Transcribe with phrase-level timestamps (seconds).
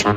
[0.00, 0.08] Det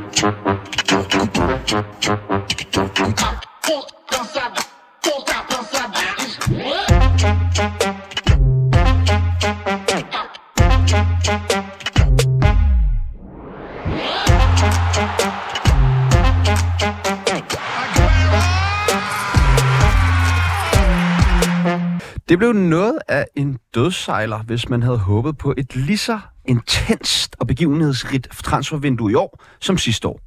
[22.40, 27.48] blev noget af en dødsejler, hvis man havde håbet på et lige så intenst og
[27.48, 30.20] begivenhedsrigt transfervindue i år som sidste år.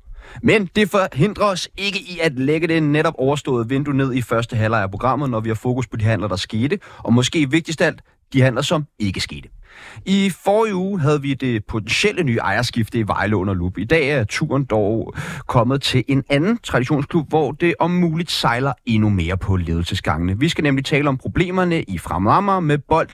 [0.42, 4.56] Men det forhindrer os ikke i at lægge det netop overståede vindue ned i første
[4.56, 7.80] halvleg af programmet, når vi har fokus på de handler, der skete, og måske vigtigst
[7.80, 8.02] af alt,
[8.32, 9.48] de handler, som ikke skete.
[10.06, 13.78] I forrige uge havde vi det potentielle nye ejerskifte i Vejle under lup.
[13.78, 15.14] I dag er turen dog
[15.46, 20.38] kommet til en anden traditionsklub, hvor det om muligt sejler endnu mere på ledelsesgangene.
[20.38, 23.10] Vi skal nemlig tale om problemerne i Fremrammer med Bold.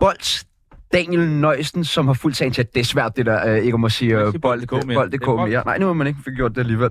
[0.00, 0.44] Bolds
[0.92, 3.74] Daniel Nøjsen, som har fuldt sagen til, at det er svært, det der, øh, ikke
[3.74, 4.32] om at sige øh, mere.
[4.38, 5.48] bold, bold.
[5.48, 5.62] mere.
[5.64, 6.90] Nej, nu har man ikke fik gjort det alligevel.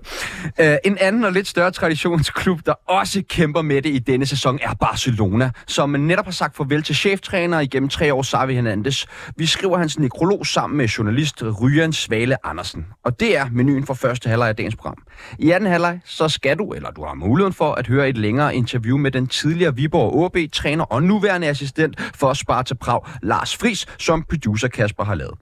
[0.59, 4.59] Øh, en anden og lidt større traditionsklub, der også kæmper med det i denne sæson,
[4.61, 9.05] er Barcelona, som netop har sagt farvel til cheftræner igennem tre år, Xavi Hernandez.
[9.38, 12.86] Vi skriver hans nekrolog sammen med journalist Ryan Svale Andersen.
[13.05, 14.97] Og det er menuen for første halvleg af dagens program.
[15.39, 18.55] I anden halvleg, så skal du, eller du har muligheden for, at høre et længere
[18.55, 24.23] interview med den tidligere Viborg OB-træner og nuværende assistent for Sparta Prag, Lars Fris, som
[24.30, 25.38] producer Kasper har lavet.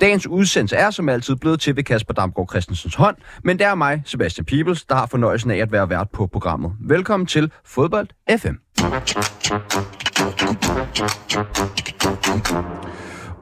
[0.00, 3.74] Dagens udsendelse er som altid blevet til ved Kasper Damgaard Christensens hånd, men det er
[3.74, 6.72] mig, Sebastian Peebles, der har fornøjelsen af at være vært på programmet.
[6.80, 8.54] Velkommen til Fodbold FM.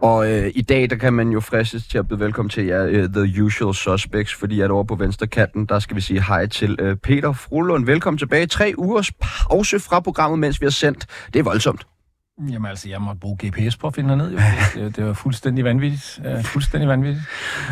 [0.03, 2.87] Og øh, i dag, der kan man jo fristes til at byde velkommen til jer,
[2.87, 6.47] øh, The Usual Suspects, fordi at over på venstre kanten, der skal vi sige hej
[6.47, 7.87] til øh, Peter Frulund.
[7.87, 8.47] Velkommen tilbage.
[8.47, 11.07] Tre ugers pause fra programmet, mens vi har sendt.
[11.33, 11.87] Det er voldsomt.
[12.49, 14.33] Jamen altså, jeg måtte bruge GPS på at finde ned.
[14.33, 14.39] Jo.
[14.75, 16.21] Det, det var fuldstændig vanvittigt.
[16.37, 17.25] Uh, fuldstændig vanvittigt.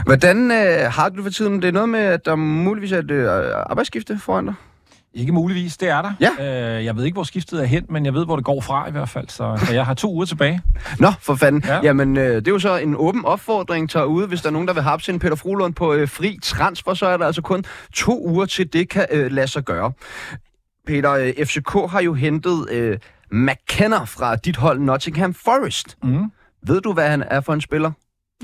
[0.04, 1.62] Hvordan øh, har du for tiden?
[1.62, 3.28] Det er noget med, at der muligvis er et øh,
[3.66, 4.54] arbejdsskifte foran dig?
[5.14, 6.12] Ikke muligvis, det er der.
[6.20, 6.78] Ja.
[6.78, 8.88] Uh, jeg ved ikke, hvor skiftet er hen, men jeg ved, hvor det går fra
[8.88, 9.28] i hvert fald.
[9.28, 10.60] Så, så jeg har to uger tilbage.
[11.00, 11.62] Nå, for fanden.
[11.66, 11.74] Ja.
[11.74, 11.80] Ja.
[11.82, 14.26] Jamen, øh, det er jo så en åben opfordring til ude.
[14.26, 17.06] Hvis der er nogen, der vil have en Peter Frolund på øh, fri transfer, så
[17.06, 17.64] er der altså kun
[17.94, 19.92] to uger til det kan øh, lade sig gøre.
[20.86, 22.98] Peter, øh, FCK har jo hentet øh,
[23.32, 25.96] McKenna fra dit hold Nottingham Forest.
[26.02, 26.32] Mm.
[26.62, 27.90] Ved du, hvad han er for en spiller?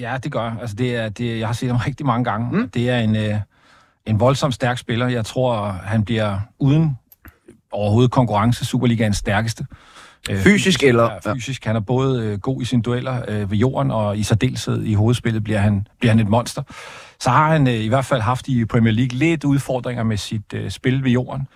[0.00, 0.56] Ja, det gør jeg.
[0.60, 2.56] Altså, det er, det, jeg har set ham rigtig mange gange.
[2.56, 2.68] Mm.
[2.68, 3.38] Det er en, uh,
[4.06, 5.08] en voldsomt stærk spiller.
[5.08, 6.98] Jeg tror, han bliver uden
[7.72, 9.66] overhovedet konkurrence Superligaens stærkeste.
[10.30, 11.64] Øh, Fysisk eller- Ja, fysisk.
[11.64, 14.94] Han er både øh, god i sine dueller øh, ved jorden, og i særdeleshed i
[14.94, 16.62] hovedspillet bliver han, bliver han et monster.
[17.20, 20.54] Så har han øh, i hvert fald haft i Premier League lidt udfordringer med sit
[20.54, 21.48] øh, spil ved jorden.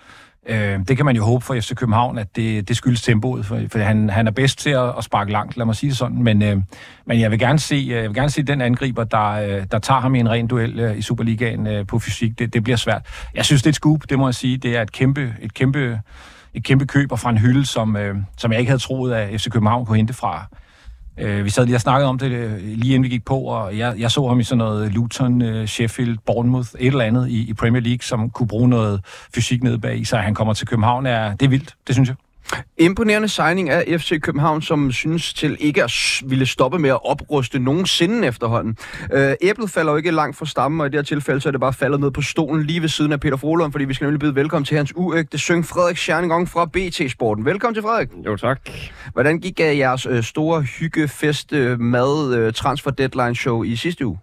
[0.49, 3.61] Øh, det kan man jo håbe for FC København, at det, det skyldes tempoet, for,
[3.73, 6.23] for han, han er bedst til at, at sparke langt, lad mig sige det sådan.
[6.23, 6.57] Men, øh,
[7.07, 9.79] men jeg vil gerne se, øh, jeg vil gerne se den angriber, der, øh, der
[9.79, 12.39] tager ham i en ren duel øh, i Superligaen øh, på fysik.
[12.39, 13.03] Det, det bliver svært.
[13.35, 14.57] Jeg synes, det er et scoop, det må jeg sige.
[14.57, 16.01] Det er et kæmpe, et kæmpe,
[16.55, 19.51] et kæmpe køber fra en hylde, som, øh, som jeg ikke havde troet, at FC
[19.51, 20.47] København kunne hente fra.
[21.21, 23.79] Øh, vi sad lige og snakkede om det, øh, lige inden vi gik på, og
[23.79, 27.49] jeg, jeg så ham i sådan noget Luton, øh, Sheffield, Bournemouth, et eller andet i,
[27.49, 29.01] i Premier League, som kunne bruge noget
[29.35, 30.21] fysik nede bag i sig.
[30.21, 32.17] Han kommer til København, er, det er vildt, det synes jeg.
[32.79, 37.59] Imponerende signing af FC København, som synes til ikke at ville stoppe med at opruste
[37.59, 38.77] nogensinde efterhånden.
[39.13, 41.51] Øh, æblet falder jo ikke langt fra stammen, og i det her tilfælde så er
[41.51, 44.05] det bare faldet ned på stolen lige ved siden af Peter Frohlund, fordi vi skal
[44.05, 47.45] nemlig byde velkommen til hans uægte søn Frederik Scherningong fra BT Sporten.
[47.45, 48.09] Velkommen til Frederik.
[48.27, 48.61] Jo, tak.
[49.13, 54.19] Hvordan gik uh, jeres uh, store hyggefest, uh, mad, transfer deadline show i sidste uge?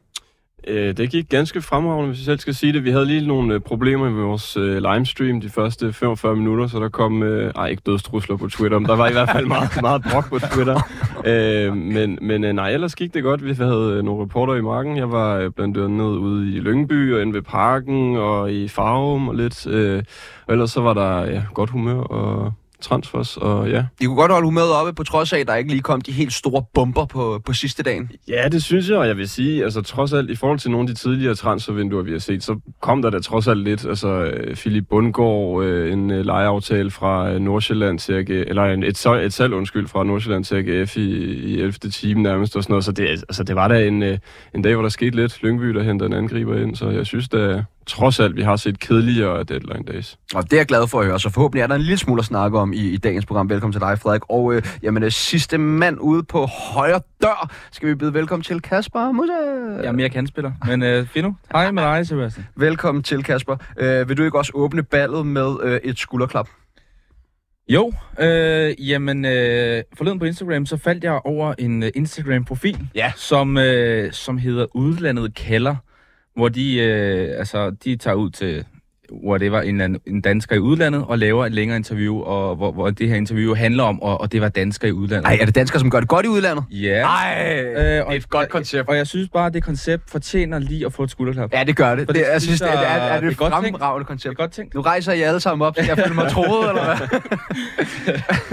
[0.67, 2.83] Øh, det gik ganske fremragende, hvis jeg selv skal sige det.
[2.83, 6.79] Vi havde lige nogle øh, problemer med vores øh, livestream de første 45 minutter, så
[6.79, 9.81] der kom, øh, ej ikke dødstrusler på Twitter, men der var i hvert fald meget,
[9.81, 10.81] meget brok på Twitter.
[11.25, 13.45] Øh, men men øh, nej, ellers gik det godt.
[13.45, 14.97] Vi havde øh, nogle reporter i marken.
[14.97, 19.29] Jeg var øh, blandt andet ude i Lyngby og inde ved parken og i Farum
[19.29, 19.67] og lidt.
[19.67, 20.03] Øh,
[20.47, 23.85] og ellers så var der ja, godt humør og transfers, og ja.
[24.01, 26.11] I kunne godt holde humøret oppe, på trods af, at der ikke lige kom de
[26.11, 28.11] helt store bomber på, på sidste dagen.
[28.27, 30.89] Ja, det synes jeg, og jeg vil sige, altså trods alt, i forhold til nogle
[30.89, 33.85] af de tidligere transfervinduer, vi har set, så kom der da trods alt lidt.
[33.85, 38.83] Altså, øh, Philip Bundgaard, øh, en øh, lejeaftale fra øh, Nordsjælland til AG, eller en,
[38.83, 41.71] et, et salg, undskyld, fra Nordsjælland til AGF i, i 11.
[41.71, 42.85] time nærmest og sådan noget.
[42.85, 44.17] Så det, altså, det var da en, øh,
[44.55, 45.43] en dag, hvor der skete lidt.
[45.43, 48.79] Lyngby, der hentede en angriber ind, så jeg synes da, trods alt, vi har set
[48.79, 50.17] kedeligere deadline days.
[50.35, 52.19] Og det er jeg glad for at høre, så forhåbentlig er der en lille smule
[52.19, 53.49] at snakke om i, i dagens program.
[53.49, 54.21] Velkommen til dig, Frederik.
[54.29, 58.61] Og øh, jamen, øh, sidste mand ude på højre dør, skal vi byde velkommen til
[58.61, 59.33] Kasper Musa.
[59.81, 60.51] Jeg er mere kandspiller.
[60.67, 62.45] Men øh, Fino, hej med dig, Sebastian.
[62.55, 63.57] Velkommen til, Kasper.
[63.79, 66.47] Øh, vil du ikke også åbne ballet med øh, et skulderklap?
[67.69, 73.11] Jo, øh, jamen øh, forleden på Instagram, så faldt jeg over en øh, Instagram-profil, Ja.
[73.15, 75.75] som, øh, som hedder Udlandet kalder,
[76.35, 78.65] hvor de, øh, altså, de tager ud til
[79.27, 82.71] whatever, en, eller anden- en dansker i udlandet, og laver et længere interview, og hvor,
[82.71, 85.25] hvor det her interview handler om, og, og det var dansker i udlandet.
[85.27, 86.63] Ej, er det danskere, som gør det godt i udlandet?
[86.71, 87.01] Ja.
[87.07, 88.89] Ej, Øh, og, et godt koncept.
[88.89, 91.53] Og jeg synes bare, at det koncept fortjener lige at få et skulderklap.
[91.53, 92.05] Ja, det gør det.
[92.07, 93.85] For det det jeg synes, det er, jeg- er, er det det er fremragende Det
[93.85, 94.37] er koncept.
[94.37, 94.73] godt tænkt.
[94.73, 97.19] Nu rejser I alle sammen op, så jeg føler mig troet, eller hvad?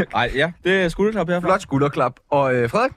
[0.14, 1.46] Ej, ja, det er skulderklap herfra.
[1.48, 2.12] Flot skulderklap.
[2.30, 2.92] Og øh, Frederik?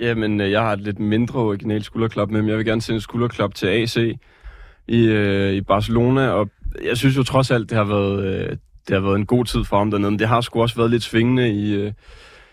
[0.00, 2.96] Jamen, øh, jeg har et lidt mindre originalt skulderklap med, men jeg vil gerne sende
[2.96, 3.96] et skulderklap til AC
[4.88, 6.48] i, øh, i Barcelona, og
[6.84, 8.56] jeg synes jo trods alt, det har været, øh,
[8.88, 10.90] det har været en god tid for ham dernede, men det har sgu også været
[10.90, 11.92] lidt svingende i, øh,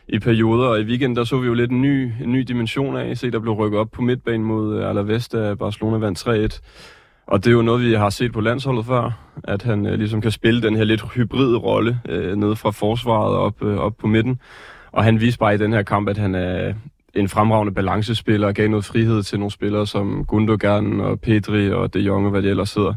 [0.08, 2.98] i perioder, og i weekenden der så vi jo lidt en ny, en ny dimension
[2.98, 6.60] af AC, der blev rykket op på midtbanen mod øh, Alaves, da Barcelona vandt 3-1.
[7.28, 9.12] Og det er jo noget, vi har set på landsholdet før,
[9.44, 13.36] at han øh, ligesom kan spille den her lidt hybride rolle øh, nede fra forsvaret
[13.36, 14.40] op, øh, op på midten.
[14.92, 16.74] Og han viste bare i den her kamp, at han er
[17.16, 22.00] en fremragende balancespiller gav noget frihed til nogle spillere som Gundogan og Pedri og De
[22.00, 22.94] Jong og hvad de ellers hedder.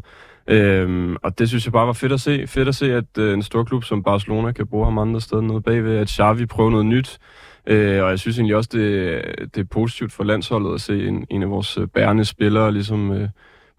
[0.47, 2.47] Øhm, og det synes jeg bare var fedt at se.
[2.47, 5.41] Fedt at se, at øh, en stor klub som Barcelona kan bruge ham andre steder
[5.41, 7.19] nede bagved, at Xavi prøver noget nyt.
[7.67, 9.21] Øh, og jeg synes egentlig også, det,
[9.55, 13.11] det er positivt for landsholdet at se en, en af vores øh, bærende spillere ligesom
[13.11, 13.29] øh,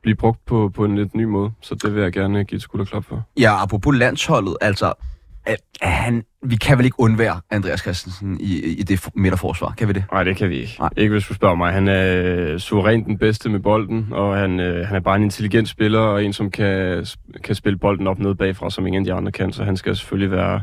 [0.03, 1.51] blive brugt på, på en lidt ny måde.
[1.61, 3.23] Så det vil jeg gerne give et skulderklap for.
[3.41, 4.93] Ja, apropos landsholdet, altså,
[5.47, 9.75] at, at han, vi kan vel ikke undvære Andreas Christensen i, i det for- midterforsvar,
[9.79, 10.05] kan vi det?
[10.13, 10.77] Nej, det kan vi ikke.
[10.79, 10.91] Nej.
[10.97, 11.73] Ikke hvis du spørger mig.
[11.73, 15.23] Han er øh, suverænt den bedste med bolden, og han, øh, han er bare en
[15.23, 17.07] intelligent spiller, og en, som kan,
[17.45, 19.53] kan spille bolden op ned bagfra, som ingen af de andre kan.
[19.53, 20.61] Så han skal selvfølgelig være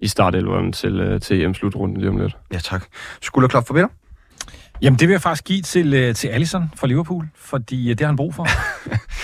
[0.00, 2.36] i startelveren til, øh, til EM-slutrunden lige om lidt.
[2.52, 2.84] Ja, tak.
[3.22, 3.88] Skulderklap for Peter?
[4.82, 8.00] Jamen, det vil jeg faktisk give til, øh, til Allison fra Liverpool, fordi øh, det
[8.00, 8.46] har han brug for.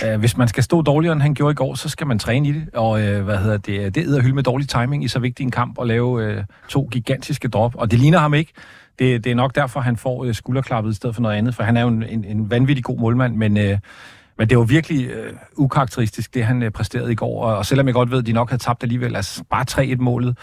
[0.05, 2.49] uh, hvis man skal stå dårligere, end han gjorde i går, så skal man træne
[2.49, 2.69] i det.
[2.73, 5.77] Og hvad hedder det, det er hylde med dårlig timing i så vigtig en kamp
[5.81, 7.75] at lave to gigantiske drop.
[7.75, 8.51] Og det ligner ham ikke.
[8.99, 11.77] Det, det er nok derfor, han får skulderklappet i stedet for noget andet, for han
[11.77, 13.79] er jo en, en, en vanvittig god målmand, men...
[14.39, 17.43] Men det var virkelig øh, ukarakteristisk, det han øh, præsterede i går.
[17.43, 20.37] Og, og selvom jeg godt ved, at de nok havde tabt alligevel, altså bare 3-1-målet.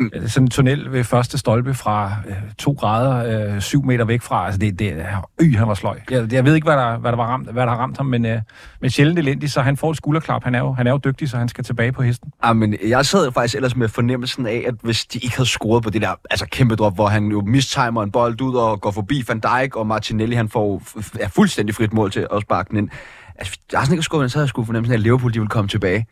[0.00, 0.10] Mm.
[0.26, 4.44] Sådan en tunnel ved første stolpe fra øh, to grader, øh, syv meter væk fra.
[4.46, 4.92] Altså det, det
[5.40, 6.00] øh, han var sløj.
[6.10, 8.06] Jeg, jeg ved ikke, hvad der, hvad der, var ramt, hvad der har ramt ham,
[8.06, 8.40] men, øh,
[8.80, 10.44] men sjældent elendigt, så han får et skulderklap.
[10.44, 12.32] Han er, jo, han er jo dygtig, så han skal tilbage på hesten.
[12.42, 15.82] Ah, men jeg sad faktisk ellers med fornemmelsen af, at hvis de ikke havde scoret
[15.82, 18.90] på det der altså kæmpe drop, hvor han jo mistimer en bold ud og går
[18.90, 20.82] forbi Van Dijk, og Martinelli han får
[21.20, 22.90] er fuldstændig frit mål til at sparke den ind.
[23.42, 25.38] Altså, jeg har sådan ikke scoret, så havde jeg sgu fornemmelsen af, at Liverpool de
[25.38, 26.06] ville komme tilbage.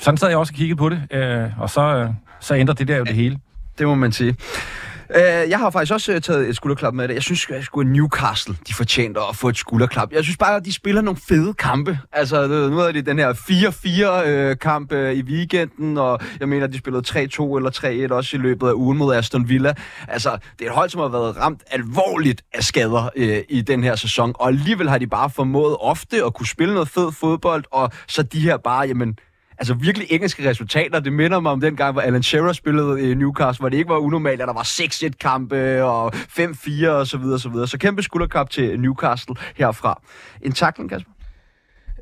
[0.00, 2.10] Sådan sad jeg også og kiggede på det, øh, og så, øh,
[2.40, 3.38] så ændrer det der jo det hele.
[3.78, 4.36] Det må man sige.
[5.10, 7.14] Uh, jeg har faktisk også uh, taget et skulderklap med det.
[7.14, 10.12] Jeg synes at sgu, Newcastle de fortjente at få et skulderklap.
[10.12, 11.98] Jeg synes bare, at de spiller nogle fede kampe.
[12.12, 16.78] Altså, nu havde de den her 4-4-kamp øh, uh, i weekenden, og jeg mener, de
[16.78, 17.16] spillede 3-2
[17.56, 19.74] eller 3-1 også i løbet af ugen mod Aston Villa.
[20.08, 23.82] Altså, det er et hold, som har været ramt alvorligt af skader uh, i den
[23.82, 27.64] her sæson, og alligevel har de bare formået ofte at kunne spille noget fed fodbold,
[27.70, 29.18] og så de her bare, jamen,
[29.58, 31.00] Altså virkelig engelske resultater.
[31.00, 33.90] Det minder mig om den gang, hvor Alan Shearer spillede i Newcastle, hvor det ikke
[33.90, 37.68] var unormalt, at der var 6-1 kampe og 5-4 og så videre, så videre.
[37.68, 40.02] Så kæmpe skulderkap til Newcastle herfra.
[40.42, 41.10] En takling, Kasper?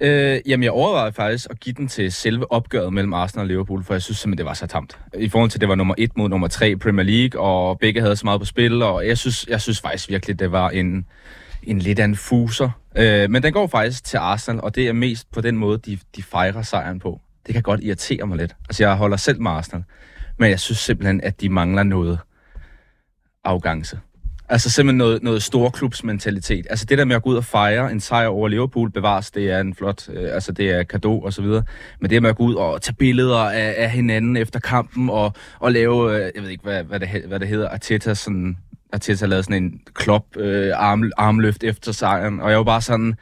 [0.01, 3.85] Øh, jamen, jeg overvejede faktisk at give den til selve opgøret mellem Arsenal og Liverpool,
[3.85, 4.99] for jeg synes simpelthen, det var så tamt.
[5.19, 7.78] I forhold til, at det var nummer 1 mod nummer 3 i Premier League, og
[7.78, 10.71] begge havde så meget på spil, og jeg synes, jeg synes faktisk virkelig, det var
[10.71, 11.07] en,
[11.62, 12.71] en lidt af en fuser.
[12.97, 15.99] Øh, men den går faktisk til Arsenal, og det er mest på den måde, de,
[16.17, 17.21] de fejrer sejren på.
[17.47, 18.57] Det kan godt irritere mig lidt.
[18.69, 19.85] Altså, jeg holder selv med Arsenal,
[20.39, 22.19] men jeg synes simpelthen, at de mangler noget
[23.45, 23.99] afgangse.
[24.49, 26.67] Altså simpelthen noget, noget storklubsmentalitet.
[26.71, 29.51] Altså det der med at gå ud og fejre en sejr over Liverpool bevares, det
[29.51, 31.63] er en flot, øh, altså det er kado og så videre.
[32.01, 35.33] Men det med at gå ud og tage billeder af, af hinanden efter kampen og,
[35.59, 38.57] og lave, øh, jeg ved ikke hvad, hvad, det, hvad det hedder, Arteta sådan,
[38.93, 42.41] Arteta lavede sådan en klop øh, arm, armløft efter sejren.
[42.41, 43.15] Og jeg var bare sådan,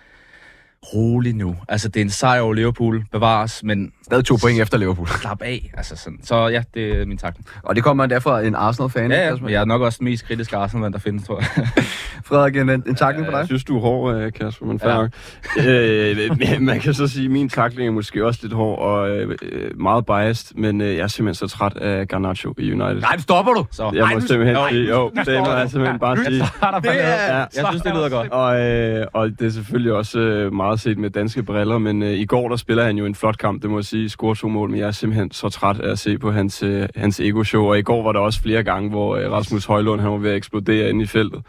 [0.94, 1.56] rolig nu.
[1.68, 5.08] Altså det er en sejr over Liverpool, bevares, men Stadig to point efter Liverpool.
[5.22, 5.70] slap af.
[5.76, 6.18] Altså sådan.
[6.24, 7.46] Så ja, det er min takning.
[7.62, 9.10] Og det kommer derfor en Arsenal-fan.
[9.10, 11.66] Ja, ja, jeg er nok også den mest kritiske Arsenal, der findes, tror jeg.
[12.28, 13.46] Frederik, en, en takling for Jeg dig?
[13.46, 15.08] synes, du er hård, øh, Kasper, men fair
[15.56, 16.60] Ja.
[16.60, 19.36] øh, man kan så sige, at min takling er måske også lidt hård og øh,
[19.80, 23.00] meget biased, men øh, jeg er simpelthen så træt af Garnacho i United.
[23.00, 23.64] Nej, stopper du!
[23.70, 23.82] Så.
[23.84, 25.50] Jeg må Ej, nu- simpelthen Jo, sige, jo, det må du.
[25.50, 26.30] jeg simpelthen bare sige.
[26.30, 27.36] Det er...
[27.36, 28.30] Ja, Jeg synes, det lyder godt.
[28.30, 32.10] Og, øh, og det er selvfølgelig også øh, meget set med danske briller, men øh,
[32.12, 34.48] i går der spiller han jo en flot kamp, det må jeg sige, score to
[34.48, 37.64] mål, men jeg er simpelthen så træt af at se på hans, øh, hans ego-show,
[37.64, 40.30] og i går var der også flere gange, hvor øh, Rasmus Højlund han var ved
[40.30, 41.42] at eksplodere inde i feltet.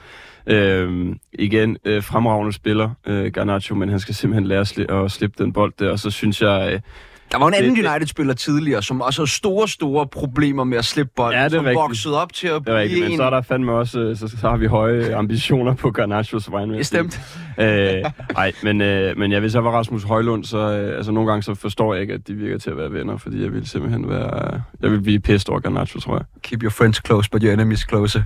[0.47, 5.12] Øh, igen, øh, fremragende spiller, øh, Garnacho, men han skal simpelthen lære at, sli- at
[5.12, 6.69] slippe den bold der, og så synes jeg...
[6.73, 6.79] Øh,
[7.33, 10.77] der var en anden Det- det- United-spiller tidligere, som også havde store, store problemer med
[10.77, 11.75] at slippe bolden, Ja, det er som rigtigt.
[11.81, 13.17] voksede op til at Det er rigtigt, blive men en...
[13.17, 16.77] så er der fandme også, øh, så, så har vi høje ambitioner på Garnachos vegne.
[16.77, 17.03] jeg sige.
[17.03, 17.39] Bestemt.
[17.59, 21.43] øh, men, øh, men ja, hvis jeg var Rasmus Højlund, så øh, altså, nogle gange
[21.43, 24.09] så forstår jeg ikke, at de virker til at være venner, fordi jeg vil simpelthen
[24.09, 24.61] være...
[24.81, 26.25] Jeg vil blive pissed over Garnacho, tror jeg.
[26.41, 28.23] Keep your friends close, but your enemies close.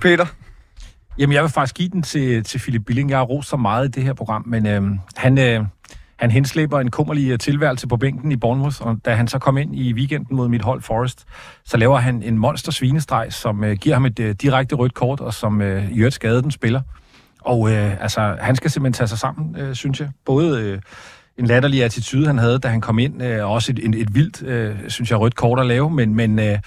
[0.00, 0.26] Peter?
[1.18, 3.10] Jamen, jeg vil faktisk give den til, til Philip Billing.
[3.10, 4.82] Jeg har rost så meget i det her program, men øh,
[5.16, 5.64] han, øh,
[6.24, 9.58] han henslæber en kummerlig øh, tilværelse på bænken i Bournemouth, og da han så kom
[9.58, 11.24] ind i weekenden mod mit hold Forest,
[11.64, 15.20] så laver han en monster svinestreg, som øh, giver ham et øh, direkte rødt kort,
[15.20, 16.80] og som øh, i øvrigt skade den spiller.
[17.40, 20.08] Og øh, altså, han skal simpelthen tage sig sammen, øh, synes jeg.
[20.24, 20.80] Både øh,
[21.38, 24.14] en latterlig attitude, han havde, da han kom ind, øh, og også et, et, et
[24.14, 26.58] vildt, øh, synes jeg, rødt kort at lave, men, men øh,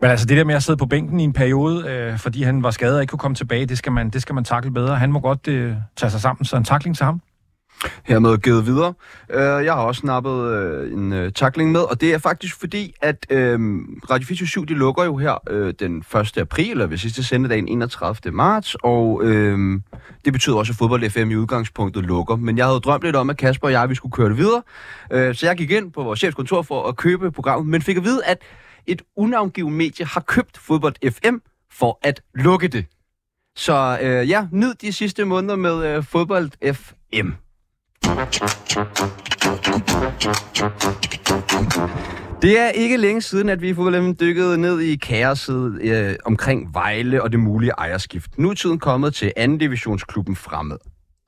[0.00, 2.62] men altså det der med at sidde på bænken i en periode, øh, fordi han
[2.62, 4.96] var skadet og ikke kunne komme tilbage, det skal man, det skal man takle bedre.
[4.96, 7.20] Han må godt øh, tage sig sammen, så en takling til ham.
[8.04, 8.94] Hermed givet videre.
[9.28, 12.60] Uh, jeg har også nappet uh, øh, en uh, takling med, og det er faktisk
[12.60, 13.36] fordi, at uh,
[14.10, 16.38] Radio 24 de lukker jo her uh, den 1.
[16.38, 18.32] april, eller ved sidste sendedagen 31.
[18.32, 19.80] marts, og uh,
[20.24, 22.36] det betyder også, at Fodbold FM i udgangspunktet lukker.
[22.36, 24.62] Men jeg havde drømt lidt om, at Kasper og jeg vi skulle køre det videre,
[25.14, 28.04] uh, så jeg gik ind på vores chefskontor for at købe programmet, men fik at
[28.04, 28.38] vide, at
[28.86, 31.36] et unavngivet medie har købt Fodbold FM
[31.72, 32.86] for at lukke det.
[33.56, 37.30] Så uh, ja, nyd de sidste måneder med uh, Fodbold FM.
[42.42, 46.74] Det er ikke længe siden, at vi i fodboldlemmen dykkede ned i kaoset øh, omkring
[46.74, 48.38] Vejle og det mulige ejerskift.
[48.38, 50.76] Nu er tiden kommet til anden divisionsklubben fremad.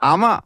[0.01, 0.45] Amager,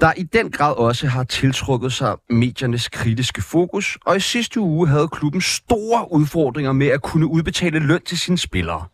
[0.00, 4.88] der i den grad også har tiltrukket sig mediernes kritiske fokus, og i sidste uge
[4.88, 8.84] havde klubben store udfordringer med at kunne udbetale løn til sine spillere.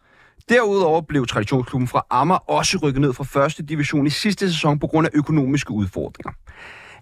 [0.52, 4.86] Derudover blev traditionsklubben fra Ammer også rykket ned fra første division i sidste sæson på
[4.86, 6.32] grund af økonomiske udfordringer.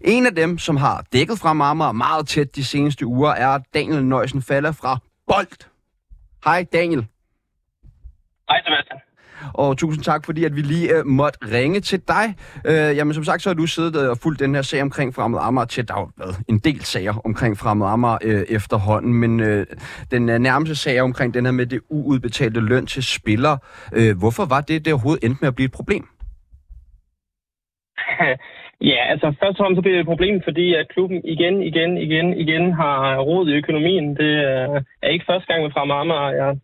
[0.00, 4.04] En af dem, som har dækket fra Ammer meget tæt de seneste uger, er Daniel
[4.04, 5.66] Nøjsen Falder fra Bold.
[6.44, 7.06] Hej Daniel,
[8.48, 8.98] Hej Sebastian
[9.54, 12.24] og tusind tak, fordi at vi lige øh, måtte ringe til dig.
[12.66, 15.14] Øh, jamen som sagt, så har du siddet øh, og fulgt den her sag omkring
[15.14, 15.88] Fremad Amager til.
[15.88, 19.66] Der har været en del sager omkring Fremad Amager øh, efterhånden, men øh,
[20.10, 23.58] den øh, nærmeste sag er omkring den her med det uudbetalte løn til spillere.
[23.96, 26.04] øh, hvorfor var det, det overhovedet endte med at blive et problem?
[28.82, 31.98] Ja, altså først og fremmest så bliver det et problem, fordi at klubben igen, igen,
[31.98, 34.16] igen, igen har råd i økonomien.
[34.16, 36.30] Det øh, er ikke første gang med Fremad Amager.
[36.40, 36.56] Jeg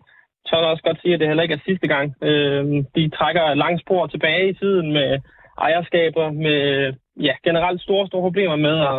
[0.47, 2.15] tør da også godt sige, at det heller ikke er sidste gang.
[2.23, 2.65] Øh,
[2.97, 5.19] de trækker langt spor tilbage i tiden med
[5.59, 8.99] ejerskaber, med ja, generelt store, store problemer med at,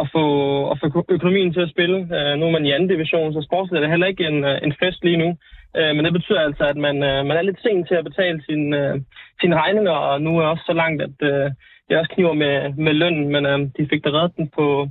[0.00, 0.24] at, få,
[0.70, 1.98] at få økonomien til at spille.
[2.16, 4.58] Øh, nu er man i anden division, så sportsligt er det heller ikke en, øh,
[4.62, 5.36] en fest lige nu.
[5.76, 8.36] Øh, men det betyder altså, at man, øh, man er lidt sent til at betale
[8.36, 9.00] øh, sine øh,
[9.40, 11.50] sin regninger, og nu er også så langt, at øh,
[11.88, 14.88] det også kniver med, med lønnen, men øh, de fik da reddet den på,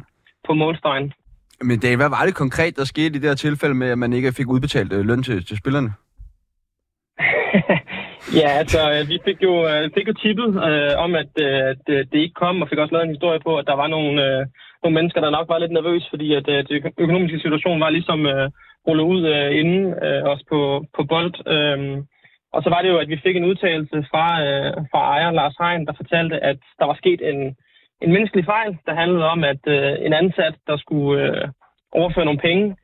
[0.48, 1.14] på målstregen.
[1.62, 4.14] Men Daniel, hvad var det konkret, der skete i det her tilfælde med, at man
[4.14, 5.90] ikke fik udbetalt øh, løn til, til spillerne?
[8.42, 11.96] ja, altså, øh, vi fik jo, øh, fik jo tippet øh, om, at øh, det,
[11.98, 14.12] øh, det ikke kom, og fik også lavet en historie på, at der var nogle,
[14.26, 14.46] øh,
[14.84, 18.26] nogle mennesker, der nok var lidt nervøse, fordi at øh, den økonomiske situation var ligesom
[18.26, 18.50] øh,
[18.88, 20.60] rullet ud øh, inden, øh, også på,
[20.96, 21.34] på bold.
[21.56, 22.04] Øh,
[22.56, 25.58] og så var det jo, at vi fik en udtalelse fra, øh, fra ejer Lars
[25.62, 27.56] Hein, der fortalte, at der var sket en,
[28.02, 31.48] en menneskelig fejl, der handlede om, at øh, en ansat, der skulle øh,
[31.92, 32.76] overføre nogle penge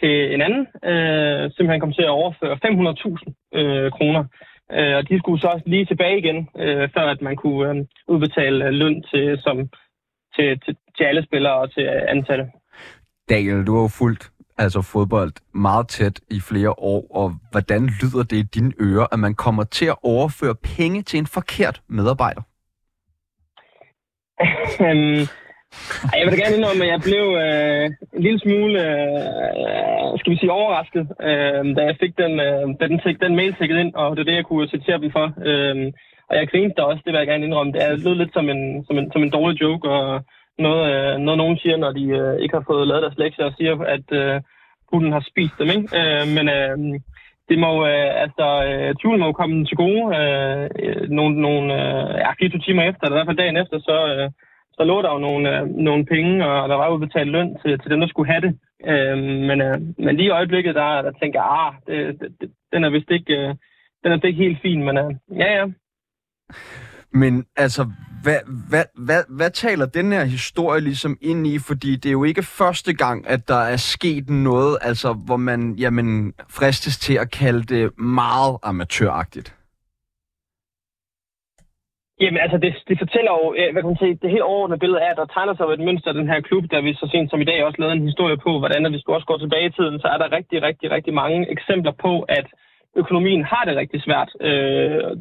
[0.00, 4.24] til en anden, øh, simpelthen kom til at overføre 500.000 øh, kroner.
[4.72, 8.64] Øh, og de skulle så lige tilbage igen, øh, før at man kunne øh, udbetale
[8.64, 9.56] øh, løn til, som,
[10.36, 12.44] til, til, til alle spillere og til ansatte.
[13.28, 18.22] Daniel, du har jo fulgt altså fodbold meget tæt i flere år, og hvordan lyder
[18.22, 22.42] det i dine ører, at man kommer til at overføre penge til en forkert medarbejder?
[24.88, 25.22] Øhm,
[26.10, 27.84] ej, jeg vil da gerne indrømme, at jeg blev øh,
[28.16, 32.84] en lille smule, øh, skal vi sige, overrasket, øh, da jeg fik den, øh, da
[32.92, 35.26] den, fik den mail tækket ind, og det er det, jeg kunne citere dem for.
[35.48, 35.92] Øh,
[36.28, 37.72] og jeg grinte da også, det vil jeg gerne indrømme.
[37.72, 40.24] Det er lød lidt som en, som en, som en dårlig joke, og
[40.58, 43.54] noget, øh, noget nogen siger, når de øh, ikke har fået lavet deres lektier, og
[43.58, 44.40] siger, at øh,
[44.92, 45.68] hunden har spist dem.
[45.76, 45.86] Ikke?
[46.00, 46.76] Øh, men øh,
[47.50, 51.66] det må, øh, altså, øh, tvivlen må jo komme til gode øh, øh nogle, nogle
[51.80, 54.30] øh, ja, 24 timer efter, eller i hvert fald dagen efter, så, øh,
[54.76, 57.78] så lå der jo nogle, øh, nogle penge, og der var jo betalt løn til,
[57.80, 58.52] til dem, der skulle have det.
[58.90, 62.84] Øh, men, øh, men lige i øjeblikket, der, der tænker jeg, ah, det, det, den
[62.84, 63.54] er vist ikke, øh,
[64.02, 65.10] den er vist ikke helt fin, men øh,
[65.42, 65.66] ja, ja.
[67.12, 67.82] Men altså,
[68.22, 68.40] hvad,
[68.70, 71.58] hvad, hvad, hvad taler den her historie ligesom ind i?
[71.58, 75.74] Fordi det er jo ikke første gang, at der er sket noget, altså, hvor man
[75.78, 79.56] jamen, fristes til at kalde det meget amatøragtigt.
[82.22, 85.00] Jamen altså, det, det fortæller jo, øh, hvad kan man sige, det helt overordnede billede
[85.06, 87.30] er, at der tegner sig et mønster af den her klub, der vi så sent
[87.30, 89.66] som i dag også lavede en historie på, hvordan at hvis du også går tilbage
[89.66, 92.46] i tiden, så er der rigtig, rigtig, rigtig mange eksempler på, at
[92.96, 94.30] økonomien har det rigtig svært.
[94.40, 95.16] Øh,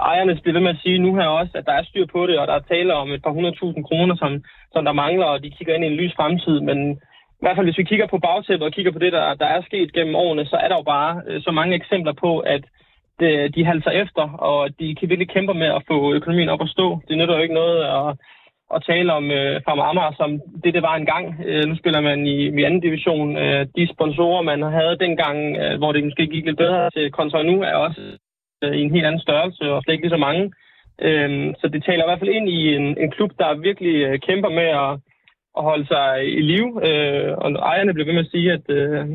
[0.00, 2.38] ejerne bliver ved med at sige nu her også, at der er styr på det,
[2.38, 5.50] og der er tale om et par hundredtusind kroner, som, som der mangler, og de
[5.50, 6.78] kigger ind i en lys fremtid, men
[7.40, 9.62] i hvert fald hvis vi kigger på bagtæppet og kigger på det, der, der er
[9.62, 12.64] sket gennem årene, så er der jo bare øh, så mange eksempler på, at
[13.20, 16.68] det, de halser efter, og de kan virkelig kæmpe med at få økonomien op at
[16.68, 17.00] stå.
[17.08, 18.16] Det nytter jo ikke noget at,
[18.74, 20.30] at tale om øh, Farm Amager som
[20.64, 21.24] det, det var engang.
[21.46, 23.36] Øh, nu spiller man i, i anden division.
[23.36, 27.42] Øh, de sponsorer, man havde dengang, øh, hvor det måske gik lidt bedre til kontra
[27.42, 28.00] nu, er også
[28.64, 30.52] øh, i en helt anden størrelse, og slet ikke lige så mange.
[31.06, 34.18] Øh, så det taler i hvert fald ind i en, en klub, der virkelig øh,
[34.20, 34.92] kæmper med at,
[35.58, 36.08] at holde sig
[36.38, 36.72] i live.
[36.88, 39.06] Øh, og ejerne bliver ved med at sige, at, øh,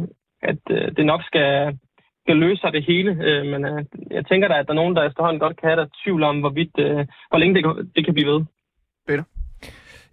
[0.42, 1.78] at øh, det nok skal
[2.24, 3.12] skal løse sig det hele.
[3.28, 5.82] Øh, men øh, jeg tænker da, at der er nogen, der efterhånden godt kan have
[5.82, 7.64] der tvivl om, hvorvidt, øh, hvor længe det,
[7.96, 8.42] det kan blive ved.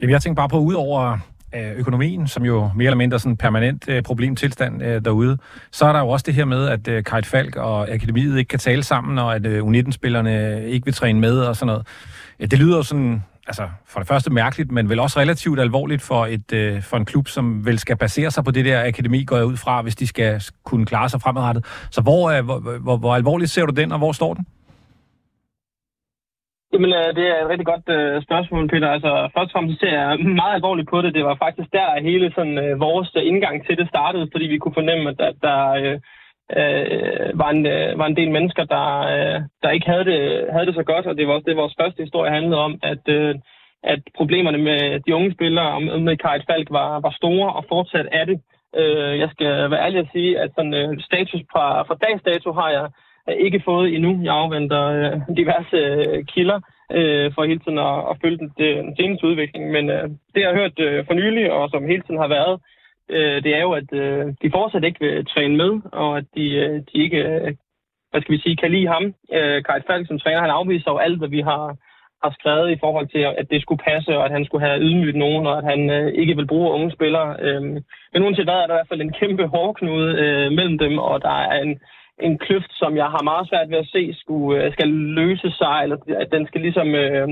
[0.01, 1.19] Jamen, jeg tænker bare på, ud over
[1.55, 5.39] øh, økonomien, som jo mere eller mindre sådan permanent øh, problemtilstand øh, derude,
[5.71, 8.49] så er der jo også det her med, at øh, Kajt Falk og Akademiet ikke
[8.49, 11.87] kan tale sammen, og at øh, U19-spillerne ikke vil træne med og sådan noget.
[12.51, 16.27] Det lyder jo sådan altså, for det første mærkeligt, men vel også relativt alvorligt for,
[16.27, 19.37] et, øh, for en klub, som vel skal basere sig på det der akademi, går
[19.37, 21.65] jeg ud fra, hvis de skal kunne klare sig fremadrettet.
[21.91, 24.47] Så hvor, øh, hvor, hvor, hvor alvorligt ser du den, og hvor står den?
[26.73, 28.89] Jamen, øh, det er et rigtig godt øh, spørgsmål, Peter.
[28.91, 31.15] Altså, først og fremmest ser jeg meget alvorligt på det.
[31.15, 34.79] Det var faktisk der hele sådan, øh, vores indgang til det startede, fordi vi kunne
[34.81, 35.97] fornemme, at der øh,
[36.59, 40.23] øh, var, en, øh, var en del mennesker, der, øh, der ikke havde det,
[40.53, 43.05] havde det så godt, og det var også det, vores første historie handlede om, at,
[43.09, 43.35] øh,
[43.83, 48.09] at problemerne med de unge spillere og med Kajt Falk var, var store og fortsat
[48.13, 48.41] er det.
[48.77, 52.53] Øh, jeg skal være ærlig at sige, at sådan, øh, status fra, fra dags dato
[52.53, 52.87] har jeg
[53.37, 54.21] ikke fået endnu.
[54.23, 56.61] Jeg afventer øh, diverse øh, kilder
[56.93, 59.71] øh, for hele tiden at, at følge den, øh, den seneste udvikling.
[59.71, 62.61] Men øh, det, jeg har hørt øh, for nylig, og som hele tiden har været,
[63.09, 66.47] øh, det er jo, at øh, de fortsat ikke vil træne med, og at de,
[66.55, 67.55] øh, de ikke, øh,
[68.11, 69.05] hvad skal vi sige, kan lide ham.
[69.33, 71.77] Øh, Kajt Falk som træner, han afviser jo alt, hvad vi har,
[72.23, 75.17] har skrevet i forhold til, at det skulle passe, og at han skulle have ydmygt
[75.17, 77.37] nogen, og at han øh, ikke vil bruge unge spillere.
[77.41, 77.63] Øh,
[78.13, 81.23] men uanset hvad, er der i hvert fald en kæmpe hårdknude øh, mellem dem, og
[81.23, 81.81] der er en,
[82.21, 85.81] en kløft, som jeg har meget svært ved at se, skulle, øh, skal løse sig,
[85.83, 86.95] eller at den skal ligesom...
[86.95, 87.29] Øh,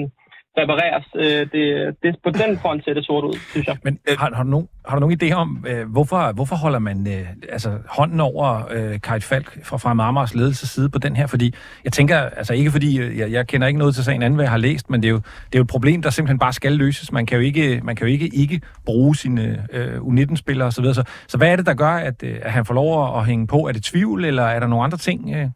[0.59, 1.07] repareres.
[1.15, 3.77] Øh, det, det, på den front ser det sort ud, synes jeg.
[3.83, 6.79] Men øh, har, har, du nogen, har du nogen idé om, øh, hvorfor, hvorfor holder
[6.79, 11.17] man øh, altså, hånden over øh, Kajt Falk fra, Frem Amars ledelse side på den
[11.17, 11.27] her?
[11.27, 14.35] Fordi jeg tænker, altså ikke fordi, øh, jeg, jeg kender ikke noget til sagen anden,
[14.35, 16.39] hvad jeg har læst, men det er, jo, det er jo et problem, der simpelthen
[16.39, 17.13] bare skal løses.
[17.13, 20.85] Man kan jo ikke, man kan jo ikke, ikke bruge sine øh, U19-spillere osv.
[20.85, 23.27] Så, så, så hvad er det, der gør, at, øh, at han får lov at
[23.27, 23.57] hænge på?
[23.69, 25.35] Er det tvivl, eller er der nogle andre ting?
[25.35, 25.49] Øh?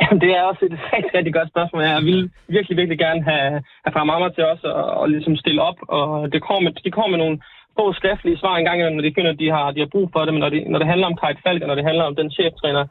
[0.00, 1.82] Jamen, det er også et rigtig, rigtig godt spørgsmål.
[1.82, 3.50] Jeg vil virkelig, virkelig gerne have,
[3.84, 5.78] have fra mamma til os og, og ligesom stille op.
[5.88, 7.38] Og det kommer, de kommer med nogle
[7.78, 10.34] få skriftlige svar engang, når de finder, at de har, de har brug for det.
[10.34, 12.30] Men når, de, når det handler om Kajt Falk, og når det handler om den
[12.30, 12.84] cheftræner,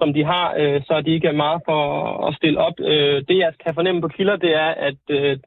[0.00, 1.80] som de har, øh, så er de ikke meget for
[2.26, 2.76] at stille op.
[2.80, 5.38] Øh, det, jeg kan fornemme på kilder, det er, at øh,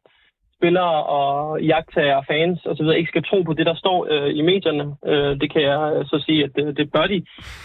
[0.63, 2.88] spillere og jagttager og fans osv.
[2.88, 4.86] ikke skal tro på det, der står øh, i medierne.
[5.12, 7.19] Øh, det kan jeg øh, så sige, at det, det bør de.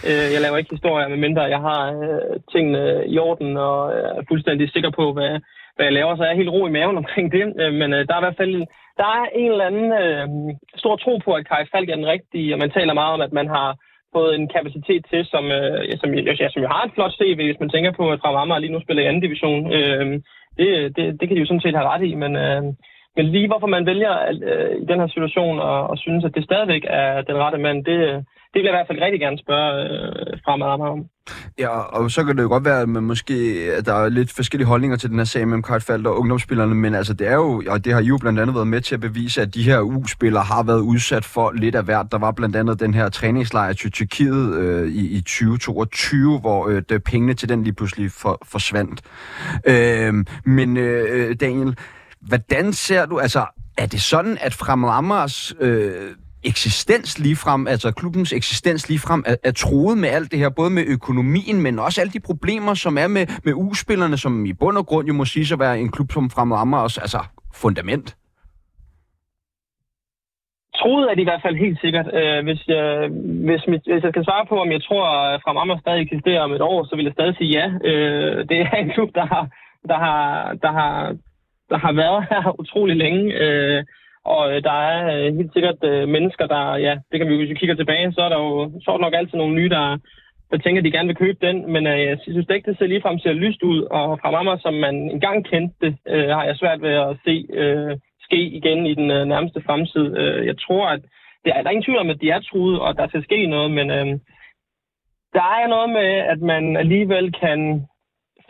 [0.08, 2.82] Øh, jeg laver ikke historier, medmindre jeg har øh, tingene
[3.14, 5.32] i orden og er fuldstændig sikker på, hvad,
[5.76, 6.16] hvad jeg laver.
[6.16, 7.44] Så jeg er helt ro i maven omkring det.
[7.60, 8.54] Øh, men øh, der er i hvert fald
[9.00, 10.26] der er en eller anden øh,
[10.82, 13.32] stor tro på, at Kai Falk er den rigtige, og man taler meget om, at
[13.32, 13.68] man har
[14.16, 17.60] fået en kapacitet til, som, øh, som, ja, som jo har et flot CV, hvis
[17.60, 19.72] man tænker på, at Frem Amager lige nu spiller i anden division.
[19.72, 20.06] Øh,
[20.58, 22.62] det, det, det kan de jo sådan set have ret i, men, øh,
[23.18, 24.14] men lige hvorfor man vælger
[24.50, 27.78] øh, i den her situation og, og synes, at det stadigvæk er den rette mand,
[27.88, 27.98] det,
[28.52, 31.00] det vil jeg i hvert fald rigtig gerne spørge øh, fremadrettet om.
[31.58, 33.34] Ja, og så kan det jo godt være, at man måske,
[33.78, 36.94] at der er lidt forskellige holdninger til den her sag mellem Kartfald og ungdomsspillerne, men
[36.94, 39.42] altså det er jo, og det har jo blandt andet været med til at bevise,
[39.42, 42.12] at de her U-spillere har været udsat for lidt af hvert.
[42.12, 46.82] Der var blandt andet den her træningslejr til Tyrkiet øh, i, i 2022, hvor øh,
[46.88, 49.00] det, pengene til den lige pludselig for, forsvandt.
[49.66, 51.76] Øh, men øh, øh Daniel,
[52.20, 53.46] hvordan ser du, altså
[53.78, 56.10] er det sådan, at Fremad Amagers øh,
[56.44, 60.84] eksistens ligefrem, altså klubbens eksistens ligefrem, er, er troet med alt det her, både med
[60.86, 64.86] økonomien, men også alle de problemer, som er med, med uspillerne, som i bund og
[64.86, 67.18] grund jo må sige at være en klub som Fremad Amagers, altså
[67.54, 68.16] fundament?
[70.78, 72.06] Troet er det i hvert fald helt sikkert.
[72.18, 73.08] Øh, hvis, jeg,
[73.48, 76.40] hvis, mit, hvis jeg skal svare på, om jeg tror, at Frem Amager stadig eksisterer
[76.40, 77.66] om et år, så vil jeg stadig sige ja.
[77.88, 79.44] Øh, det er en klub, der har,
[79.90, 80.22] der har,
[80.64, 81.16] der har,
[81.70, 83.34] der har været her utrolig længe.
[83.34, 83.84] Øh,
[84.24, 87.50] og øh, der er øh, helt sikkert øh, mennesker, der, ja, det kan vi hvis
[87.50, 89.98] vi kigger tilbage, så er der jo sjovt nok altid nogle nye, der,
[90.50, 92.86] der tænker, at de gerne vil købe den, men øh, jeg synes ikke, det ser
[92.86, 96.56] ligefrem ser lyst ud, og fra Amager, som man engang kendte det, øh, har jeg
[96.56, 100.16] svært ved at se øh, ske igen i den øh, nærmeste fremtid.
[100.18, 101.00] Øh, jeg tror, at
[101.44, 103.46] det er, der er ingen tvivl om, at de er truet, og der skal ske
[103.46, 104.06] noget, men øh,
[105.32, 107.86] der er noget med, at man alligevel kan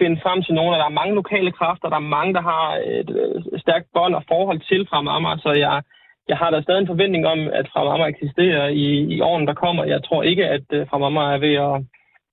[0.00, 2.66] finde frem til nogen, og der er mange lokale kræfter, der er mange, der har
[3.00, 5.82] et, øh, stærkt bånd og forhold til fra Amager, så jeg,
[6.28, 9.54] jeg har da stadig en forventning om, at fra Amager eksisterer i, i årene, der
[9.64, 9.84] kommer.
[9.84, 11.76] Jeg tror ikke, at øh, uh, fra Amager er ved at,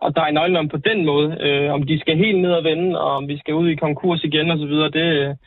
[0.05, 1.37] at dreje nøglen om på den måde.
[1.47, 4.23] Øh, om de skal helt ned og vende, og om vi skal ud i konkurs
[4.23, 5.37] igen osv., det,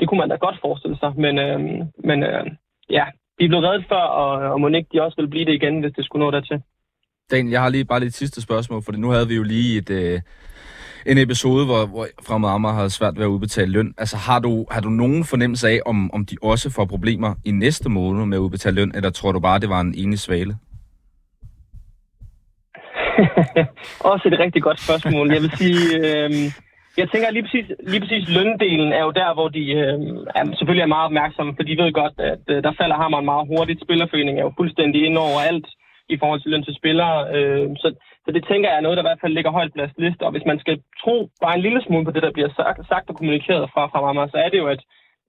[0.00, 1.12] det kunne man da godt forestille sig.
[1.24, 1.60] Men, øh,
[2.08, 2.44] men øh,
[2.90, 3.04] ja,
[3.38, 5.80] de er blevet reddet før, og, og må ikke de også vil blive det igen,
[5.80, 6.62] hvis det skulle nå dertil.
[7.30, 9.90] Dan, jeg har lige bare lidt sidste spørgsmål, for nu havde vi jo lige et,
[9.90, 10.20] øh,
[11.06, 13.94] en episode, hvor, hvor Fremad Amager har svært ved at udbetale løn.
[13.98, 17.50] Altså har du, har du nogen fornemmelse af, om, om de også får problemer i
[17.50, 20.56] næste måned med at udbetale løn, eller tror du bare, det var en enig svale?
[24.12, 25.32] også et rigtig godt spørgsmål.
[25.32, 26.30] Jeg vil sige, øh,
[27.00, 29.98] jeg tænker lige præcis, lige præcis løndelen er jo der, hvor de øh,
[30.38, 33.48] er, selvfølgelig er meget opmærksomme, for de ved godt, at øh, der falder hammeren meget
[33.52, 33.82] hurtigt.
[33.84, 35.66] Spillerforeningen er jo fuldstændig ind over alt
[36.14, 37.16] i forhold til løn til spillere.
[37.36, 37.88] Øh, så,
[38.24, 40.22] så det tænker jeg er noget, der i hvert fald ligger højt på deres liste.
[40.22, 43.10] Og hvis man skal tro bare en lille smule på det, der bliver sagt, sagt
[43.10, 44.82] og kommunikeret fra, fra Amager, så er det jo, at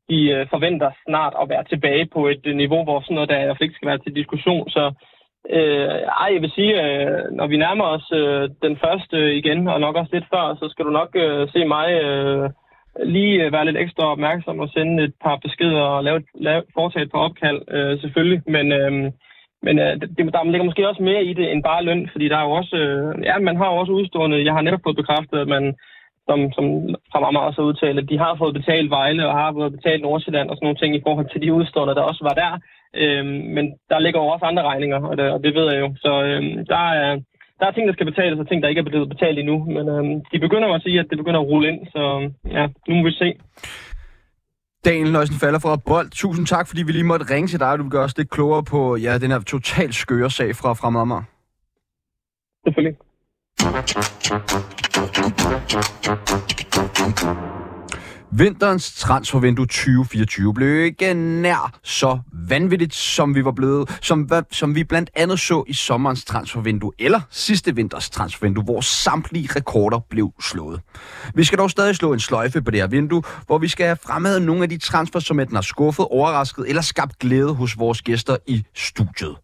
[0.09, 3.41] de øh, forventer snart at være tilbage på et øh, niveau, hvor sådan noget der
[3.41, 4.69] i hvert fald ikke skal være til diskussion.
[4.69, 4.83] Så
[5.49, 9.79] øh, ej, jeg vil sige, øh, når vi nærmer os øh, den første igen, og
[9.79, 12.49] nok også lidt før, så skal du nok øh, se mig øh,
[13.03, 17.03] lige øh, være lidt ekstra opmærksom og sende et par beskeder og lave, lave foretage
[17.05, 18.41] et par opkald, øh, selvfølgelig.
[18.47, 19.11] Men øh,
[19.63, 22.37] men øh, det, der ligger måske også mere i det end bare løn, fordi der
[22.37, 25.37] er jo også, øh, ja, man har jo også udstående, jeg har netop fået bekræftet,
[25.39, 25.75] at man,
[26.27, 26.65] som, som
[27.11, 30.01] fra mamma også har udtalt, at de har fået betalt Vejle og har fået betalt
[30.01, 32.51] Nordsjælland og sådan nogle ting i forhold til de udstående, der også var der.
[33.01, 35.89] Øh, men der ligger jo også andre regninger, og det, og det ved jeg jo.
[36.03, 36.41] Så øh,
[36.73, 37.19] der er,
[37.59, 39.57] der er ting, der skal betales, og ting, der ikke er blevet betalt endnu.
[39.75, 42.95] Men øh, de begynder at sige, at det begynder at rulle ind, så ja, nu
[42.95, 43.29] må vi se.
[44.85, 46.09] Daniel Nøjsen falder fra bold.
[46.09, 48.63] Tusind tak, fordi vi lige måtte ringe til dig, og du gør os lidt klogere
[48.63, 51.23] på ja, den her totalt skøre sag fra Fremad Amager.
[52.65, 52.95] Selvfølgelig.
[58.31, 64.83] Vinterens transfervindue 2024 blev ikke nær så vanvittigt, som vi var blevet, som, som vi
[64.83, 70.81] blandt andet så i sommerens transfervindue, eller sidste vinters transfervindue, hvor samtlige rekorder blev slået.
[71.35, 73.97] Vi skal dog stadig slå en sløjfe på det her vindue, hvor vi skal have
[74.05, 78.01] fremhævet nogle af de transfer, som enten har skuffet, overrasket eller skabt glæde hos vores
[78.01, 79.35] gæster i studiet.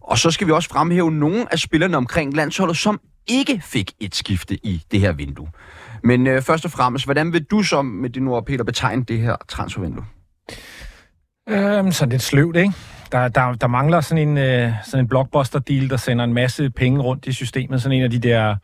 [0.00, 4.14] Og så skal vi også fremhæve nogle af spillerne omkring landsholdet, som ikke fik et
[4.14, 5.48] skifte i det her vindue.
[6.06, 9.18] Men øh, først og fremmest, hvordan vil du så med din ord, Peter, betegne det
[9.18, 10.04] her transfervindue?
[11.48, 12.72] Øhm, så lidt sløvt, ikke?
[13.12, 17.00] Der, der, der mangler sådan en, øh, sådan en blockbuster-deal, der sender en masse penge
[17.00, 17.82] rundt i systemet.
[17.82, 18.56] Sådan en af de der,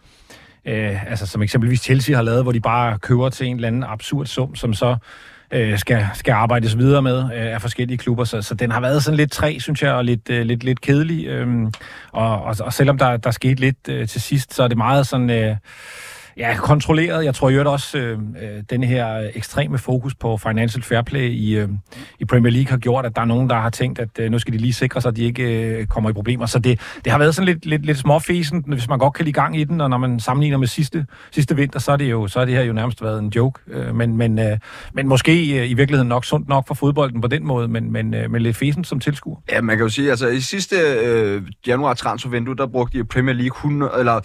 [0.64, 3.84] øh, altså som eksempelvis Chelsea har lavet, hvor de bare køber til en eller anden
[3.84, 4.96] absurd sum, som så
[5.52, 8.24] øh, skal, skal arbejdes videre med øh, af forskellige klubber.
[8.24, 10.80] Så, så den har været sådan lidt træ, synes jeg, og lidt, øh, lidt, lidt
[10.80, 11.26] kedelig.
[11.26, 11.66] Øh,
[12.12, 15.06] og, og, og selvom der, der skete lidt øh, til sidst, så er det meget
[15.06, 15.30] sådan...
[15.30, 15.56] Øh,
[16.36, 17.24] Ja, kontrolleret.
[17.24, 21.56] Jeg tror jo også, øh, øh, den her ekstreme fokus på financial fair play i,
[21.56, 21.68] øh,
[22.20, 24.38] i Premier League har gjort, at der er nogen, der har tænkt, at øh, nu
[24.38, 26.46] skal de lige sikre sig, at de ikke øh, kommer i problemer.
[26.46, 29.32] Så det, det har været sådan lidt, lidt, lidt småfesen, hvis man godt kan lide
[29.32, 32.28] gang i den, og når man sammenligner med sidste, sidste vinter, så er det jo
[32.28, 33.60] så er det her jo nærmest været en joke.
[33.66, 34.58] Øh, men, men, øh,
[34.92, 38.14] men måske øh, i virkeligheden nok sundt nok for fodbolden på den måde, men, men
[38.14, 39.36] øh, med lidt fesen som tilskuer.
[39.52, 43.34] Ja, man kan jo sige, altså i sidste øh, januar transfervindue, der brugte de Premier
[43.34, 44.20] League 100, eller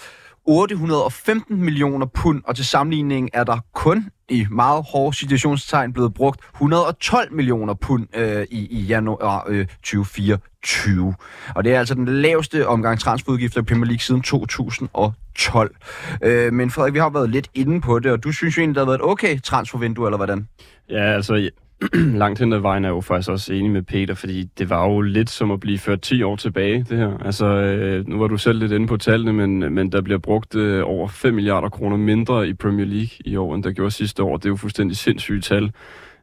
[0.47, 6.39] 815 millioner pund, og til sammenligning er der kun i meget hårde situationstegn blevet brugt
[6.53, 11.15] 112 millioner pund øh, i, i januar øh, 2024.
[11.55, 15.75] Og det er altså den laveste omgang transferudgifter i Premier League siden 2012.
[16.23, 18.75] Øh, men Frederik, vi har været lidt inde på det, og du synes jo egentlig,
[18.75, 20.47] der har været et okay transfervindue, eller hvordan?
[20.89, 21.49] Ja, altså
[22.23, 24.87] langt hen ad vejen er jeg jo faktisk også enig med Peter, fordi det var
[24.87, 27.17] jo lidt som at blive ført 10 år tilbage, det her.
[27.25, 30.55] Altså, øh, nu var du selv lidt inde på tallene, men, men der bliver brugt
[30.55, 34.23] øh, over 5 milliarder kroner mindre i Premier League i år, end der gjorde sidste
[34.23, 34.37] år.
[34.37, 35.71] Det er jo fuldstændig sindssygt tal.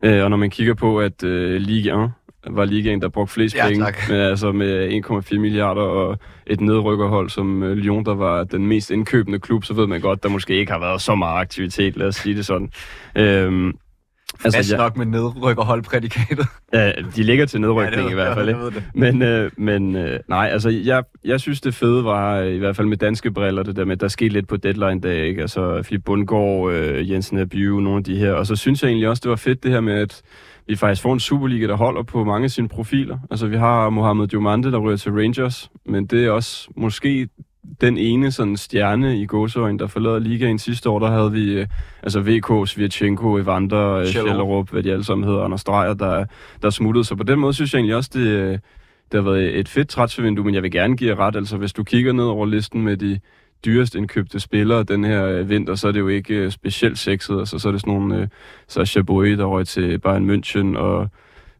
[0.02, 2.12] Øh, og når man kigger på, at øh, Ligue 1
[2.50, 7.30] var ligaen, der brugte flest ja, penge, med, altså med 1,4 milliarder og et nedrykkerhold
[7.30, 10.54] som øh, Lyon, der var den mest indkøbende klub, så ved man godt, der måske
[10.54, 12.70] ikke har været så meget aktivitet, lad os sige det sådan.
[13.16, 13.72] Øh,
[14.44, 14.76] Altså, Fast ja.
[14.76, 16.46] nok med nedrykkerholdprædikatet.
[16.72, 18.48] Ja, de ligger til nedrykning ja, i hvert fald.
[18.48, 18.84] Ikke?
[18.94, 22.76] Men, øh, men øh, nej, altså jeg, jeg synes det fede var, øh, i hvert
[22.76, 25.40] fald med danske briller, det der med, der skete lidt på deadline dag, ikke?
[25.40, 28.32] Altså Philip Bundgaard, øh, Jensen Abiu, nogle af de her.
[28.32, 30.22] Og så synes jeg egentlig også, det var fedt det her med, at
[30.68, 33.18] vi faktisk får en Superliga, der holder på mange af sine profiler.
[33.30, 37.28] Altså vi har Mohamed Diomande, der ryger til Rangers, men det er også måske
[37.80, 41.66] den ene sådan stjerne i gåsøjne, der forlader ligaen sidste år, der havde vi øh,
[42.02, 46.24] altså VK, Svirchenko, Evander, øh, Schellerup, hvad de alle sammen hedder, Anders Dreyer, der,
[46.62, 47.04] der smuttede.
[47.04, 48.58] Så på den måde synes jeg egentlig også, det, øh,
[49.12, 51.36] det har været et fedt transfervindue, men jeg vil gerne give jer ret.
[51.36, 53.20] Altså hvis du kigger ned over listen med de
[53.64, 57.38] dyrest indkøbte spillere den her øh, vinter, så er det jo ikke øh, specielt sexet.
[57.38, 58.28] Altså, så er det sådan nogle, øh,
[58.68, 61.08] så er Chaboy, der røg til Bayern München, og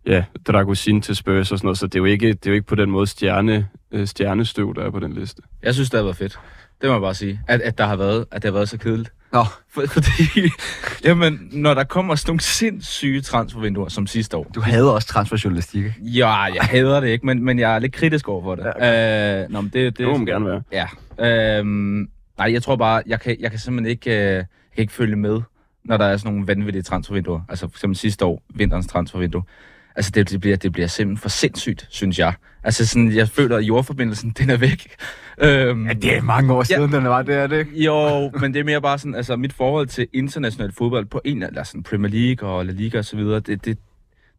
[0.07, 2.55] ja, Dragusin til Spurs og sådan noget, så det er jo ikke, det er jo
[2.55, 5.43] ikke på den måde stjerne, øh, stjernestøv, der er på den liste.
[5.63, 6.39] Jeg synes, det har været fedt.
[6.81, 7.41] Det må jeg bare sige.
[7.49, 9.13] At, at, der har været, at det har været så kedeligt.
[9.33, 10.49] Nå, For, fordi,
[11.05, 14.51] jamen, når der kommer sådan nogle sindssyge transfervinduer som sidste år.
[14.55, 15.95] du havde også transferjournalistik, ikke?
[16.01, 18.73] Ja, jeg hader det ikke, men, men jeg er lidt kritisk over for det.
[18.81, 20.63] Ja, øh, nå, men det, det, Det må man gerne være.
[20.73, 21.59] Ja.
[21.59, 24.93] Øhm, nej, jeg tror bare, jeg kan, jeg kan simpelthen ikke, øh, jeg kan ikke
[24.93, 25.41] følge med,
[25.85, 27.41] når der er sådan nogle vanvittige transfervinduer.
[27.49, 29.43] Altså for eksempel sidste år, vinterens transfervindue.
[29.97, 32.35] Altså det, det, bliver, det bliver simpelthen for sindssygt, synes jeg.
[32.65, 34.87] Altså sådan, jeg føler, at jordforbindelsen, den er væk.
[35.39, 36.97] Øhm, Ja, det er mange år siden, ja.
[36.97, 37.85] den var det, er det ikke?
[37.85, 41.43] jo, men det er mere bare sådan, altså mit forhold til international fodbold på en
[41.43, 43.79] eller sådan Premier League og La Liga og så videre, det, det,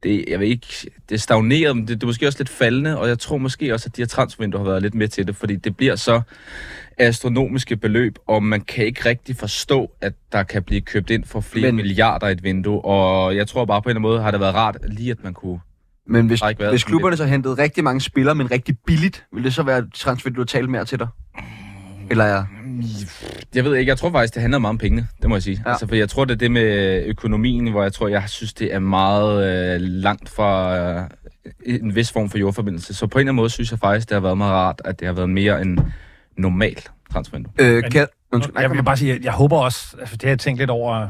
[0.03, 0.67] det, jeg ved ikke,
[1.09, 3.73] det er stagneret, men det, det er måske også lidt faldende, og jeg tror måske
[3.73, 6.21] også, at de her transfervinduer har været lidt med til det, fordi det bliver så
[6.97, 11.39] astronomiske beløb, og man kan ikke rigtig forstå, at der kan blive købt ind for
[11.41, 14.21] flere Men- milliarder i et vindue, og jeg tror bare på en eller anden måde
[14.21, 15.59] har det været rart lige, at man kunne...
[16.07, 19.63] Men hvis, hvis klubberne så hentede rigtig mange spillere, men rigtig billigt, ville det så
[19.63, 21.07] være et transfervindue, der talte mere til dig?
[22.09, 22.45] Eller er...
[23.55, 25.61] Jeg ved ikke, jeg tror faktisk, det handler meget om pengene, det må jeg sige.
[25.65, 25.69] Ja.
[25.69, 25.71] Ja.
[25.71, 28.73] Altså, for jeg tror, det er det med økonomien, hvor jeg tror, jeg synes, det
[28.73, 31.01] er meget øh, langt fra øh,
[31.65, 32.93] en vis form for jordforbindelse.
[32.93, 34.99] Så på en eller anden måde synes jeg faktisk, det har været meget rart, at
[34.99, 35.79] det har været mere en
[36.37, 36.75] normal
[37.13, 37.53] transfervindue.
[37.59, 38.07] Øh, kan...
[38.31, 40.39] Undskyld, nej, Jeg kom vil bare sige, at jeg håber også, altså det har jeg
[40.39, 41.07] tænkt lidt over,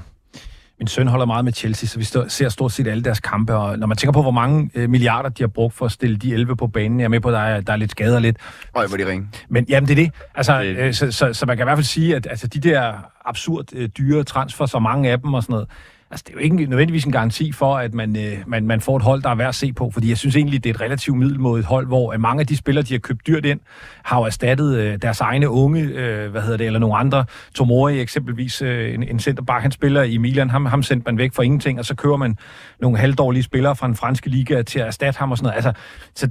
[0.79, 3.55] min søn holder meget med Chelsea, så vi stå, ser stort set alle deres kampe,
[3.55, 6.17] og når man tænker på, hvor mange øh, milliarder de har brugt for at stille
[6.17, 8.19] de 11 på banen, jeg er med på, at der er, der er lidt skader
[8.19, 8.37] lidt,
[8.75, 9.27] Øj, hvor de ringe.
[9.49, 10.11] men jamen, det er det.
[10.35, 12.59] Altså, Det- øh, så, så, så man kan i hvert fald sige, at altså, de
[12.59, 12.93] der
[13.25, 15.67] absurd øh, dyre transfer, så mange af dem og sådan noget,
[16.15, 18.97] altså, det er jo ikke nødvendigvis en garanti for, at man, øh, man, man får
[18.97, 20.81] et hold, der er værd at se på, fordi jeg synes egentlig, det er et
[20.81, 23.59] relativt middelmådigt hold, hvor øh, mange af de spillere, de har købt dyrt ind,
[24.03, 27.25] har jo erstattet øh, deres egne unge, øh, hvad hedder det, eller nogle andre.
[27.55, 31.33] Tomori eksempelvis, øh, en, en centerback, han spiller i Milan, ham, ham sendte man væk
[31.33, 32.37] for ingenting, og så kører man
[32.79, 35.65] nogle halvdårlige spillere fra den franske liga til at erstatte ham og sådan noget.
[35.65, 35.81] Altså,
[36.15, 36.29] så,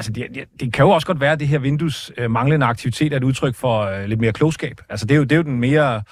[0.00, 2.66] altså det, det, det kan jo også godt være, at det her vindues øh, manglende
[2.66, 4.80] aktivitet er et udtryk for øh, lidt mere klogskab.
[4.88, 6.02] Altså det er jo, det er jo den mere,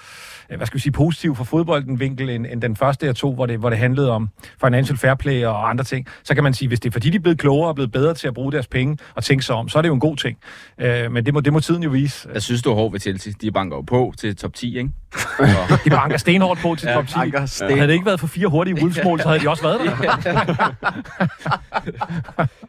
[0.51, 3.35] øh, hvad skal vi sige, positiv for fodbolden vinkel, end, end den første jeg tog,
[3.35, 4.29] hvor det, hvor det handlede om
[4.65, 6.07] financial fair play og andre ting.
[6.25, 8.15] Så kan man sige, hvis det er fordi, de er blevet klogere og blevet bedre
[8.15, 10.17] til at bruge deres penge og tænke sig om, så er det jo en god
[10.17, 10.39] ting.
[10.81, 12.29] Øh, men det må, det må tiden jo vise.
[12.35, 13.33] Jeg synes, du er hård ved Chelsea.
[13.41, 14.91] De banker jo på til top 10, ikke?
[15.85, 17.15] De banker stenhårdt på til Ja, top 10.
[17.17, 17.71] Anker Og sten.
[17.71, 19.97] havde det ikke været for fire hurtige Wolves-mål, så havde de også været der.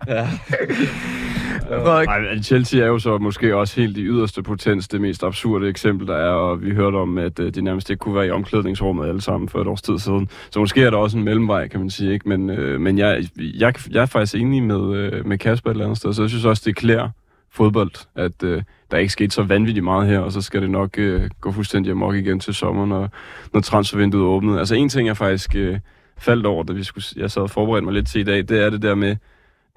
[0.08, 0.90] Frederik,
[1.70, 5.70] Nej, men Chelsea er jo så måske også helt i yderste potens det mest absurde
[5.70, 8.32] eksempel, der er, og vi hørte om, at øh, de nærmest ikke kunne være i
[8.32, 10.30] omklædningsrummet alle sammen for et års tid siden.
[10.52, 12.30] Så måske er der også en mellemvej, kan man sige, ikke?
[12.30, 15.86] Men, øh, men jeg, jeg, jeg er faktisk enig med, øh, med Kasper et eller
[15.86, 17.10] andet sted, så jeg synes også, det klæder
[17.52, 20.98] fodbold, at øh, der ikke skete så vanvittigt meget her, og så skal det nok
[20.98, 23.10] øh, gå fuldstændig amok igen til sommer, når,
[23.54, 24.60] når transfervinduet åbnede.
[24.60, 25.80] Altså en ting, jeg faktisk øh,
[26.18, 28.52] faldt over, da vi skulle, jeg sad og forberedte mig lidt til i dag, det
[28.52, 29.16] er det der med,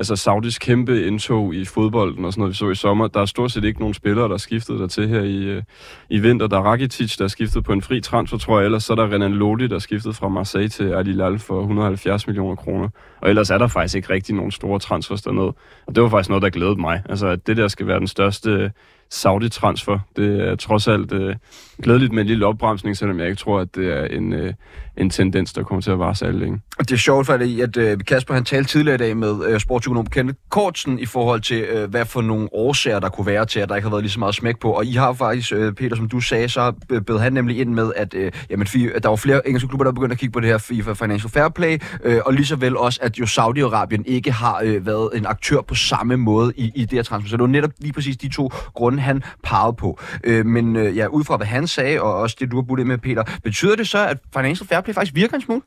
[0.03, 3.07] altså Saudis kæmpe indtog i fodbolden og sådan noget, vi så i sommer.
[3.07, 5.63] Der er stort set ikke nogen spillere, der er skiftet der til her i, øh,
[6.11, 6.47] i vinter.
[6.47, 8.65] Der er Rakitic, der er skiftet på en fri transfer, tror jeg.
[8.65, 11.61] Ellers så er der Renan Lodi, der er skiftet fra Marseille til Al Hilal for
[11.61, 12.89] 170 millioner kroner.
[13.21, 15.53] Og ellers er der faktisk ikke rigtig nogen store transfers dernede.
[15.87, 17.03] Og det var faktisk noget, der glædede mig.
[17.09, 18.73] Altså, at det der skal være den største
[19.13, 21.37] Saudi-transfer, det er trods alt øh,
[21.83, 24.53] glædeligt med en lille opbremsning, selvom jeg ikke tror, at det er en, øh,
[24.97, 26.61] en tendens, der kommer til at vare sig længe.
[26.79, 29.61] Og det er sjovt, fordi at øh, Kasper han talte tidligere i dag med øh,
[29.61, 33.61] sportsøkonom Kenneth Kortsen i forhold til, øh, hvad for nogle årsager, der kunne være til,
[33.61, 34.71] at der ikke har været lige så meget smæk på.
[34.71, 36.73] Og I har faktisk, øh, Peter, som du sagde, så
[37.07, 38.67] bed han nemlig ind med, at, øh, jamen,
[39.03, 41.49] der var flere engelske klubber, der begyndte at kigge på det her FIFA Financial Fair
[41.49, 45.27] Play, øh, og lige så vel også, at jo Saudi-Arabien ikke har øh, været en
[45.27, 47.31] aktør på samme måde i, i det her transfer.
[47.31, 50.01] Så det var netop lige præcis de to grunde, han pegede på.
[50.25, 52.87] Øh, men øh, ja, ud fra hvad han sagde, og også det, du har budt
[52.87, 55.63] med, Peter, betyder det så, at Financial Fair Play faktisk virker en smule?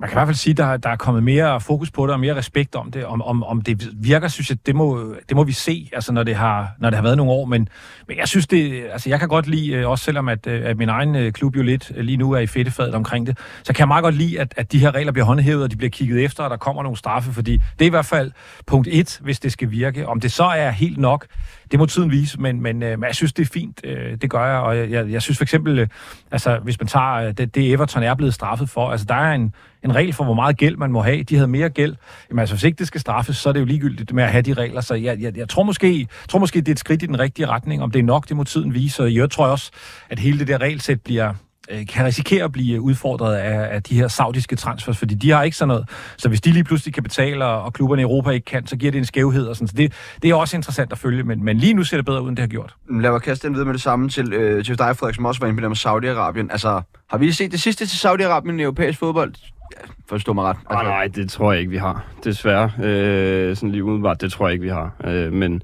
[0.00, 2.12] Man kan i hvert fald sige, at der, der er kommet mere fokus på det
[2.12, 3.04] og mere respekt om det.
[3.04, 6.22] Om, om, om det virker, synes jeg, det må, det må vi se, altså, når,
[6.22, 7.44] det har, når det har været nogle år.
[7.44, 7.68] Men,
[8.08, 10.76] men jeg synes, det, altså, jeg kan godt lide, øh, også selvom at, øh, at
[10.76, 13.78] min egen øh, klub jo lidt lige nu er i fedtefadet omkring det, så kan
[13.78, 16.24] jeg meget godt lide, at, at de her regler bliver håndhævet, og de bliver kigget
[16.24, 18.32] efter, og der kommer nogle straffe, fordi det er i hvert fald
[18.66, 20.08] punkt et, hvis det skal virke.
[20.08, 21.26] Om det så er helt nok,
[21.70, 23.80] det må tiden vise, men, men, øh, men jeg synes, det er fint.
[23.84, 25.88] Øh, det gør jeg, og jeg, jeg, jeg synes for eksempel, øh,
[26.30, 29.34] altså, hvis man tager øh, det, det, Everton er blevet straffet for, altså, der er
[29.34, 31.22] en, en regel for, hvor meget gæld man må have.
[31.22, 31.96] De havde mere gæld.
[32.30, 34.42] Jamen altså, hvis ikke det skal straffes, så er det jo ligegyldigt med at have
[34.42, 34.80] de regler.
[34.80, 37.46] Så jeg, jeg, jeg tror, måske, tror måske, det er et skridt i den rigtige
[37.46, 37.82] retning.
[37.82, 39.02] Om det er nok, det må tiden vise.
[39.02, 39.70] Og jeg tror også,
[40.10, 41.34] at hele det der regelsæt bliver,
[41.88, 45.56] kan risikere at blive udfordret af, af de her saudiske transfers, fordi de har ikke
[45.56, 45.88] sådan noget.
[46.16, 48.92] Så hvis de lige pludselig kan betale, og klubberne i Europa ikke kan, så giver
[48.92, 49.46] det en skævhed.
[49.46, 49.68] Og sådan.
[49.68, 52.22] Så det, det er også interessant at følge, men, men lige nu ser det bedre
[52.22, 52.74] ud, end det har gjort.
[52.90, 55.40] Lad mig kaste den videre med det samme til, øh, til dig, Frederik, som også
[55.40, 56.52] var inde på det med Saudi-Arabien.
[56.52, 59.32] Altså, har vi set det sidste til Saudi-Arabien i europæisk fodbold?
[59.76, 60.56] Ja, forstå mig ret.
[60.70, 62.04] Altså, nej, det tror jeg ikke, vi har.
[62.24, 62.70] Desværre.
[62.84, 64.90] Øh, sådan lige umiddelbart, det tror jeg ikke, vi har.
[65.04, 65.62] Øh, men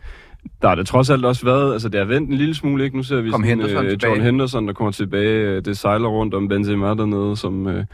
[0.62, 2.96] der har det trods alt også været, altså det har vendt en lille smule, ikke?
[2.96, 3.96] Nu ser vi Kom sådan, Henderson øh.
[4.02, 5.61] John Henderson, der kommer tilbage.
[5.61, 7.85] Det sejler rundt om Benzema dernede, som, øh,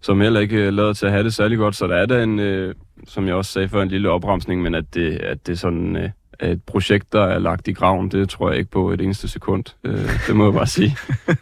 [0.00, 1.76] som heller ikke øh, lader til at have det særlig godt.
[1.76, 2.74] Så der er der en, øh,
[3.06, 6.10] som jeg også sagde før, en lille opremsning, men at det, at det sådan øh,
[6.42, 9.64] et projekt, der er lagt i graven, det tror jeg ikke på et eneste sekund.
[9.84, 10.96] Øh, det må jeg bare sige.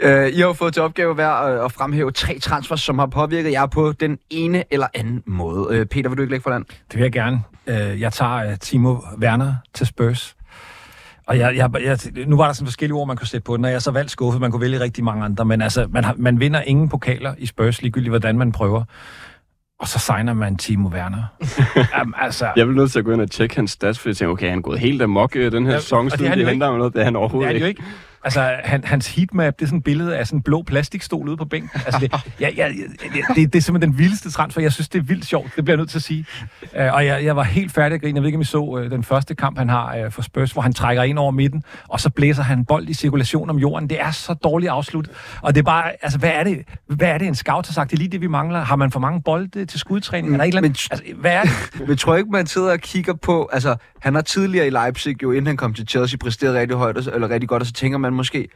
[0.00, 3.52] Øh, I har fået til opgave hver øh, at fremhæve tre transfers, som har påvirket
[3.52, 5.86] jer på den ene eller anden måde.
[5.86, 6.64] Peter, vil du ikke lægge for land?
[6.64, 7.42] Det vil jeg gerne.
[8.00, 10.36] Jeg tager Timo Werner til Spurs.
[11.26, 13.64] Og jeg, jeg, jeg, nu var der sådan forskellige ord, man kunne sætte på den,
[13.64, 16.04] og jeg er så valgt skuffet, man kunne vælge rigtig mange andre, men altså, man,
[16.04, 18.84] har, man vinder ingen pokaler i Spurs, ligegyldigt hvordan man prøver.
[19.80, 21.22] Og så signer man Timo Werner.
[21.98, 24.16] Jamen, altså, Jeg vil nødt til at gå ind og tjekke hans stats, for jeg
[24.16, 26.28] tænker, okay, han er gået helt amok øh, den her Ja, sæson, det er siden
[26.30, 27.66] han de jo henter ham noget, det er han det overhovedet er det ikke.
[27.66, 27.82] jo ikke.
[28.24, 31.36] Altså, han, hans heatmap, det er sådan et billede af sådan en blå plastikstol ude
[31.36, 31.70] på bænken.
[31.86, 34.62] Altså, det, ja, ja, det, det, det er simpelthen den vildeste transfer.
[34.62, 35.56] Jeg synes, det er vildt sjovt.
[35.56, 36.26] Det bliver jeg nødt til at sige.
[36.62, 38.16] Uh, og jeg, jeg var helt færdig at grine.
[38.16, 40.52] Jeg ved ikke, om I så uh, den første kamp, han har uh, for Spurs,
[40.52, 43.90] hvor han trækker ind over midten, og så blæser han bold i cirkulation om jorden.
[43.90, 45.08] Det er så dårligt afslut.
[45.42, 47.90] Og det er bare, altså, hvad er det, hvad er det en scout har sagt?
[47.90, 48.60] Det er lige det, vi mangler.
[48.64, 50.32] Har man for mange bolde til skudtræning?
[50.32, 50.88] Er der ikke Men- andet?
[50.90, 51.50] Altså, hvad er det?
[51.88, 53.48] Men tror ikke, man sidder og kigger på...
[53.52, 56.96] Altså, han har tidligere i Leipzig, jo inden han kom til Chelsea, præsteret rigtig højt,
[56.96, 58.48] eller rigtig godt, og så tænker man måske,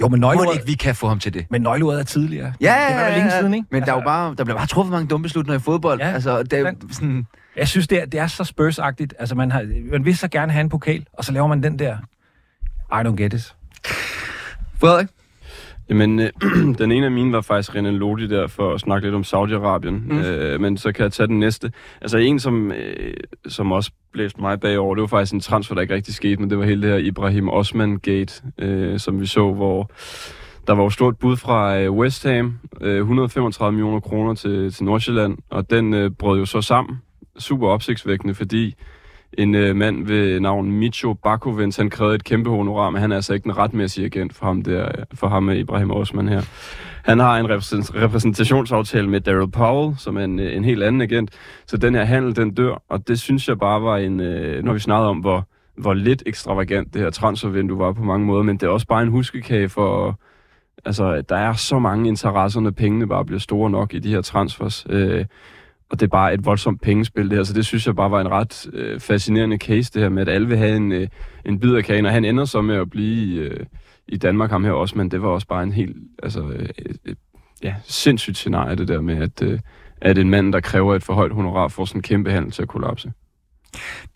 [0.00, 1.46] Jo, men nøgleordet, ikke vi kan få ham til det?
[1.50, 2.52] men nøgleordet er tidligere.
[2.60, 3.66] Ja, det var vel længe siden, ikke?
[3.70, 6.00] Men der, er jo Altså- bare, der bliver bare truffet mange dumme beslutninger i fodbold.
[6.00, 7.26] Ja, altså, det er sådan...
[7.56, 9.12] Jeg synes, det er, det er så Spurs-agtigt.
[9.18, 11.78] Altså, man, har, man vil så gerne have en pokal, og så laver man den
[11.78, 11.96] der.
[12.92, 13.54] I don't get it.
[14.80, 15.06] Frederik?
[15.90, 16.30] Jamen, øh,
[16.78, 20.12] den ene af mine var faktisk Renan Lodi der, for at snakke lidt om Saudi-Arabien.
[20.12, 20.18] Mm.
[20.18, 21.72] Øh, men så kan jeg tage den næste.
[22.00, 23.14] Altså en, som, øh,
[23.48, 26.50] som også blæste mig bagover, det var faktisk en transfer, der ikke rigtig skete, men
[26.50, 29.90] det var hele det her Ibrahim Osman-gate, øh, som vi så, hvor
[30.66, 34.84] der var jo stort bud fra øh, West Ham, øh, 135 millioner kroner til, til
[34.84, 36.96] Nordsjælland, og den øh, brød jo så sammen.
[37.38, 38.74] Super opsigtsvækkende, fordi
[39.32, 43.16] en øh, mand ved navn Micho Bakovens, han krævede et kæmpe honorar, men han er
[43.16, 46.42] altså ikke den retmæssige agent for ham, der, øh, for ham med Ibrahim Osman her.
[47.04, 51.30] Han har en repræsentationsaftale med Daryl Powell, som er en, øh, en helt anden agent,
[51.66, 54.72] så den her handel, den dør, og det synes jeg bare var en, øh, når
[54.72, 58.56] vi snakkede om, hvor, hvor lidt ekstravagant det her transfervindue var på mange måder, men
[58.56, 60.20] det er også bare en huskekage for,
[60.84, 64.22] altså, der er så mange interesser, når pengene bare bliver store nok i de her
[64.22, 64.86] transfers.
[64.90, 65.24] Øh,
[65.90, 68.20] og det er bare et voldsomt pengespil det her, så det synes jeg bare var
[68.20, 71.08] en ret øh, fascinerende case det her med, at alle vil have en, øh,
[71.44, 73.66] en bid af kagen, og han ender så med at blive øh,
[74.08, 76.68] i Danmark ham her også, men det var også bare en helt, altså, øh,
[77.04, 77.14] øh,
[77.62, 79.60] ja, sindssygt scenarie det der med, at, øh,
[80.00, 82.62] at en mand, der kræver et for højt honorar, får sådan en kæmpe handel til
[82.62, 83.12] at kollapse.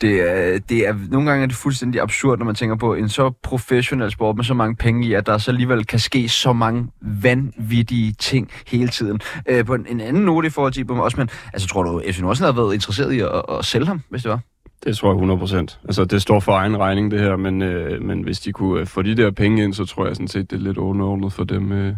[0.01, 3.09] Det er, det er, nogle gange er det fuldstændig absurd, når man tænker på en
[3.09, 6.53] så professionel sport med så mange penge i, at der så alligevel kan ske så
[6.53, 9.21] mange vanvittige ting hele tiden.
[9.49, 12.21] Øh, på en, en anden note i forhold til også, men altså tror du, FC
[12.21, 14.41] Nordsjælland havde været interesseret i at, at sælge ham, hvis det var?
[14.85, 15.81] Det tror jeg 100 procent.
[15.85, 18.87] Altså, det står for egen regning, det her, men, øh, men hvis de kunne øh,
[18.87, 21.45] få de der penge ind, så tror jeg sådan set, det er lidt underordnet for
[21.45, 21.95] dem, øh,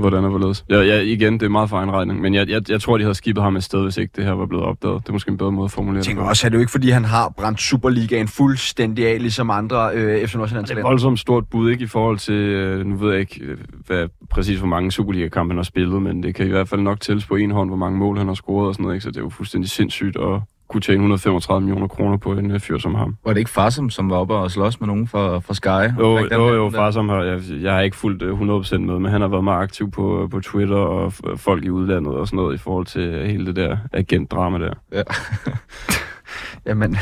[0.00, 0.64] hvordan og hvorledes.
[0.70, 3.04] Ja, ja, igen, det er meget for egen regning, men jeg, jeg, jeg tror, de
[3.04, 5.02] havde skibet ham et sted, hvis ikke det her var blevet opdaget.
[5.02, 6.28] Det er måske en bedre måde at formulere Jeg det tænker på.
[6.28, 9.90] også, at det er jo ikke, fordi han har brændt Superligaen fuldstændig af, ligesom andre
[9.94, 12.96] øh, FC Nordsjælland Det er et voldsomt stort bud, ikke i forhold til, øh, nu
[12.96, 16.46] ved jeg ikke, øh, hvad, præcis hvor mange Superliga-kampe han har spillet, men det kan
[16.46, 18.74] i hvert fald nok tælles på en hånd, hvor mange mål han har scoret og
[18.74, 19.02] sådan noget, ikke?
[19.04, 22.60] så det er jo fuldstændig sindssygt at kunne tjene 135 millioner kroner på en øh,
[22.60, 23.16] fyr som ham.
[23.24, 25.98] Var det ikke Farsum, som var oppe og slås med nogen fra, fra Sky?
[25.98, 26.78] Jo, jo, jo, den der?
[26.78, 29.44] far som har, jeg, jeg har ikke fulgt øh, 100% med, men han har været
[29.44, 32.58] meget aktiv på, øh, på Twitter og f- folk i udlandet og sådan noget i
[32.58, 34.72] forhold til øh, hele det der agentdrama der.
[34.92, 35.02] Ja.
[36.66, 36.96] Jamen,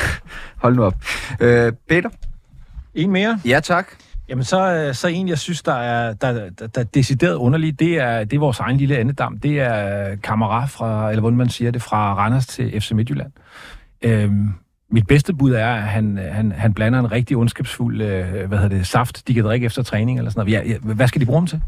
[0.56, 0.94] hold nu op.
[1.40, 2.08] Øh, Peter?
[2.94, 3.40] En mere?
[3.44, 3.86] Ja, tak.
[4.28, 7.80] Jamen, så, øh, så en, jeg synes, der er, der, der, der er decideret underligt,
[7.80, 9.38] det er, det er vores egen lille andedam.
[9.38, 13.32] Det er øh, Kamara fra, eller hvordan man siger det, fra Randers til FC Midtjylland.
[14.02, 14.48] Øhm,
[14.90, 18.58] mit bedste bud er, at han, øh, han, han blander en rigtig ondskabsfuld øh, hvad
[18.58, 20.66] hedder det, saft, de kan drikke efter træning eller sådan noget.
[20.66, 21.62] Ja, ja, hvad skal de bruge dem til?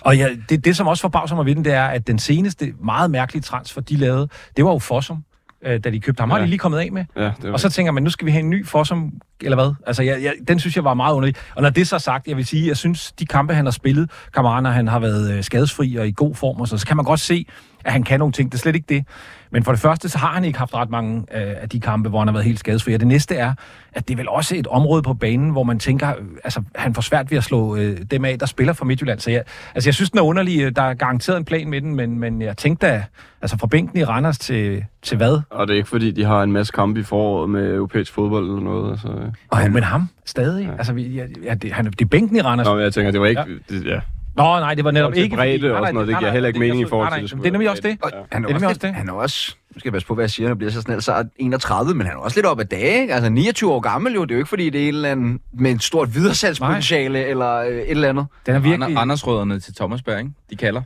[0.00, 2.72] Og ja, det, det, som også forbavser mig ved den, det er, at den seneste
[2.84, 5.24] meget mærkelige transfer, de lavede, det var jo Fossum,
[5.64, 6.30] øh, da de købte ham.
[6.30, 6.42] Har Ja.
[6.44, 7.04] de lige kommet af med?
[7.16, 9.74] Ja, det Og så tænker man, nu skal vi have en ny Fossum eller hvad?
[9.86, 11.34] Altså, jeg, jeg, den synes jeg var meget underlig.
[11.56, 13.70] Og når det er så sagt, jeg vil sige, jeg synes, de kampe, han har
[13.72, 16.96] spillet, Kamara, han har været øh, skadesfri og i god form, og så, så kan
[16.96, 17.46] man godt se,
[17.84, 18.52] at han kan nogle ting.
[18.52, 19.04] Det er slet ikke det.
[19.50, 22.08] Men for det første, så har han ikke haft ret mange øh, af de kampe,
[22.08, 22.94] hvor han har været helt skadesfri.
[22.94, 23.54] Og det næste er,
[23.92, 26.12] at det er vel også et område på banen, hvor man tænker,
[26.44, 29.20] altså han får svært ved at slå øh, dem af, der spiller for Midtjylland.
[29.20, 29.42] Så jeg,
[29.74, 30.62] altså, jeg synes, den er underlig.
[30.62, 33.04] Øh, der er garanteret en plan med den, men, men jeg tænkte da,
[33.42, 35.40] altså fra bænken i Randers til, til hvad?
[35.50, 38.44] Og det er ikke fordi, de har en masse kampe i foråret med europæisk fodbold
[38.48, 38.90] eller noget.
[38.90, 39.08] Altså.
[39.48, 40.66] Og han, men ham stadig.
[40.66, 40.72] Ja.
[40.72, 41.02] Altså, vi,
[41.44, 42.66] ja, det, han, det er bænken i Randers.
[42.66, 43.44] Nå, men jeg tænker, det var ikke...
[43.70, 43.74] Ja.
[43.74, 44.00] Det, ja.
[44.38, 45.36] Nå, nej, det var netop til ikke...
[45.36, 47.52] bredde og sådan noget, det giver heller ikke mening i forhold til, det det er
[47.52, 47.98] nemlig også det.
[48.32, 48.94] Han er, også, det.
[48.94, 50.80] han er også, nu skal jeg passe på, hvad jeg siger, når jeg bliver så
[50.80, 53.14] snel, så er 31, men han er også lidt op ad dage, ikke?
[53.14, 55.40] Altså 29 år gammel jo, det er jo ikke fordi, det er en eller anden
[55.52, 58.26] med en stort videresalgspotentiale eller øh, et eller andet.
[58.46, 58.88] Den er virkelig...
[58.88, 60.30] Ander, Andersrødderne til Thomasberg, ikke?
[60.50, 60.82] De kalder.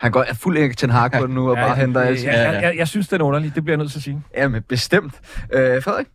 [0.00, 2.24] Han går er fuld Hag på den nu og bare henter alt.
[2.24, 3.54] Ja, jeg, jeg, jeg synes, det er underligt.
[3.54, 4.22] Det bliver jeg nødt til at sige.
[4.36, 5.14] Ja, men bestemt.
[5.52, 6.06] Øh, Frederik?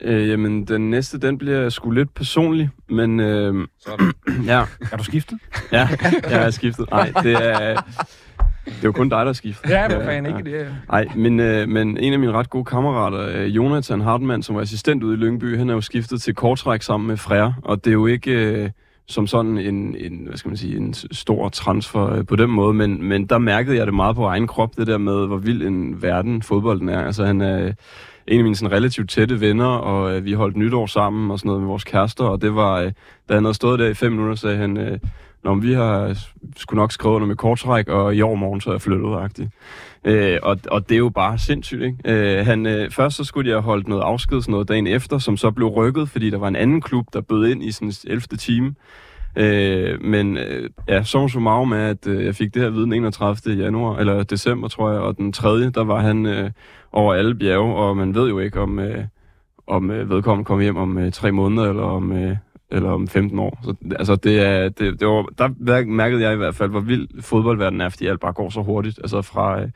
[0.00, 3.20] Øh, jamen, den næste, den bliver sgu lidt personlig, men...
[3.20, 4.12] Øh, Sådan.
[4.52, 5.38] ja, Er du skiftet?
[5.72, 5.88] ja,
[6.30, 6.90] jeg er skiftet.
[6.90, 7.80] Nej, det er...
[8.66, 9.70] Det er jo kun dig, der er skiftet.
[9.70, 10.66] Ja, men fan ikke det.
[10.88, 14.62] Nej, men, øh, men en af mine ret gode kammerater, øh, Jonathan Hartmann, som var
[14.62, 17.90] assistent ude i Lyngby, han er jo skiftet til kortræk sammen med Frère, og det
[17.90, 18.70] er jo ikke øh,
[19.06, 22.74] som sådan en, en, hvad skal man sige, en stor transfer øh, på den måde,
[22.74, 25.62] men, men der mærkede jeg det meget på egen krop, det der med, hvor vild
[25.62, 27.06] en verden fodbolden er.
[27.06, 27.72] Altså han er
[28.28, 31.48] en af mine sådan, relativt tætte venner, og øh, vi holdt nytår sammen og sådan
[31.48, 32.92] noget med vores kærester, og det var, øh,
[33.28, 34.98] da han havde stået der i fem minutter, sagde han, øh,
[35.44, 36.16] Nå, vi har
[36.56, 39.50] skulle nok skrevet under med kortræk, og i år morgen så er jeg flyttet agtigt.
[40.04, 41.98] Øh, og, og det er jo bare sindssygt, ikke?
[42.04, 45.18] Øh, han, øh, først så skulle jeg have holdt noget afsked sådan noget dagen efter,
[45.18, 47.92] som så blev rykket, fordi der var en anden klub, der bød ind i sådan
[48.04, 48.20] 11.
[48.20, 48.74] time.
[49.36, 52.92] Øh, men øh, ja, så så meget med, at øh, jeg fik det her viden
[52.92, 53.54] 31.
[53.56, 55.70] januar, eller december, tror jeg, og den 3.
[55.70, 56.50] der var han øh,
[56.92, 59.04] over alle bjerge, og man ved jo ikke, om, øh,
[59.66, 62.36] om øh, vedkommende kommer hjem om øh, tre måneder, eller om, øh,
[62.74, 63.60] eller om 15 år.
[63.64, 67.08] Så, altså, det er, det, det var, der mærkede jeg i hvert fald, hvor vild
[67.22, 68.98] fodboldverdenen er, fordi alt bare går så hurtigt.
[68.98, 69.68] Altså, fra, øh,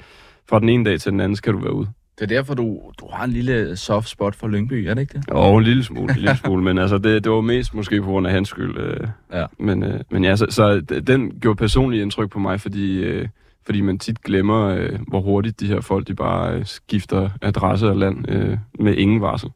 [0.49, 1.88] fra den ene dag til den anden skal du være ude.
[2.18, 5.18] Det er derfor, du, du har en lille soft spot for Lyngby, er det ikke
[5.18, 5.30] det?
[5.30, 8.07] Og en lille smule, en lille smule, men altså, det, det var mest måske på
[8.07, 8.78] grund af hans skyld.
[8.78, 9.46] Øh, Ja.
[9.59, 13.28] Men, øh, men ja, så, så den gjorde personligt indtryk på mig, fordi, øh,
[13.66, 17.88] fordi man tit glemmer, øh, hvor hurtigt de her folk, de bare øh, skifter adresse
[17.88, 19.51] og land øh, med ingen varsel.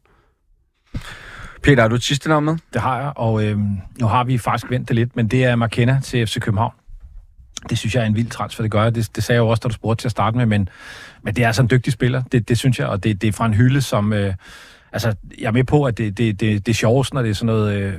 [1.63, 2.57] Peter, har du et sidste navn med?
[2.73, 3.57] Det har jeg, og øh,
[3.99, 6.73] nu har vi faktisk vendt det lidt, men det er McKenna til FC København.
[7.69, 8.95] Det synes jeg er en vild transfer, det gør jeg.
[8.95, 10.69] Det, det sagde jeg jo også, da du spurgte til at starte med, men,
[11.23, 13.31] men det er altså en dygtig spiller, det, det synes jeg, og det, det er
[13.31, 14.13] fra en hylde, som...
[14.13, 14.33] Øh,
[14.91, 17.33] altså, jeg er med på, at det, det, det, det er sjovt, når det er
[17.33, 17.93] sådan noget, øh,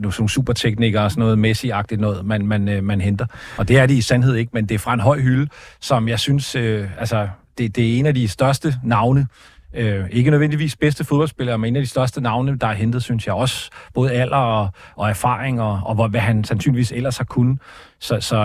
[0.00, 3.26] nogle superteknikere og sådan noget Messi-agtigt noget, man, man, øh, man henter.
[3.56, 5.48] Og det er det i sandhed ikke, men det er fra en høj hylde,
[5.80, 9.26] som jeg synes, øh, altså, det, det er en af de største navne,
[9.74, 13.26] Øh, ikke nødvendigvis bedste fodboldspiller, men en af de største navne, der er hentet, synes
[13.26, 13.70] jeg også.
[13.94, 17.58] Både alder og, og erfaring, og, og hvor, hvad han sandsynligvis ellers har kunnet.
[18.00, 18.36] Så, så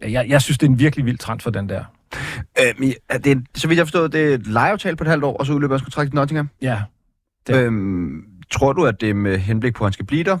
[0.00, 1.84] øh, jeg, jeg synes, det er en virkelig vild transfer, den der.
[2.60, 5.36] Øh, er det, så vidt jeg forstår, det er et lejeaftale på et halvt år,
[5.36, 6.48] og så udløber hans kontrakt i Nottingham.
[6.62, 6.82] Ja,
[7.46, 10.38] Det- Øhm, tror du, at det er med henblik på, at han skal blive der?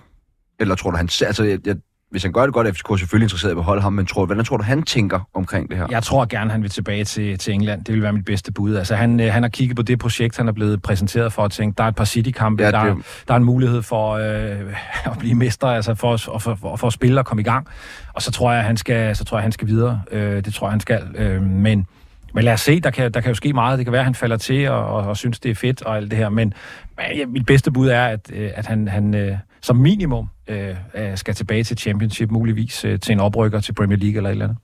[0.60, 1.08] Eller tror du, han...
[1.22, 1.76] Altså, jeg, jeg,
[2.10, 4.26] hvis han gør det godt, er FCK selvfølgelig interesseret i at beholde ham, men tror,
[4.26, 5.86] hvordan tror du, han tænker omkring det her?
[5.90, 7.84] jeg tror gerne, han vil tilbage til, til England.
[7.84, 8.74] Det vil være mit bedste bud.
[8.76, 11.50] Altså, han, øh, han har kigget på det projekt, han er blevet præsenteret for, og
[11.52, 12.94] tænkt, der er et par City-kampe, Ja, det- der,
[13.28, 14.74] der er en mulighed for øh,
[15.12, 17.66] at blive mester, altså for, at- for, for, for at spille og komme i gang.
[18.14, 20.00] Og så tror jeg, han skal, så tror jeg, han skal videre.
[20.12, 21.02] Øh, det tror jeg, han skal.
[21.14, 21.86] Øh, men,
[22.34, 23.78] men lad os se, der kan, der kan jo ske meget.
[23.78, 25.96] Det kan være, at han falder til og, og, og synes, det er fedt og
[25.96, 26.28] alt det her.
[26.28, 26.54] Men,
[26.96, 29.36] men mit bedste bud er, at, øh, at han, han øh,
[29.66, 33.98] som minimum øh, øh, skal tilbage til Championship, muligvis øh, til en oprykker til Premier
[33.98, 34.58] League eller et eller andet.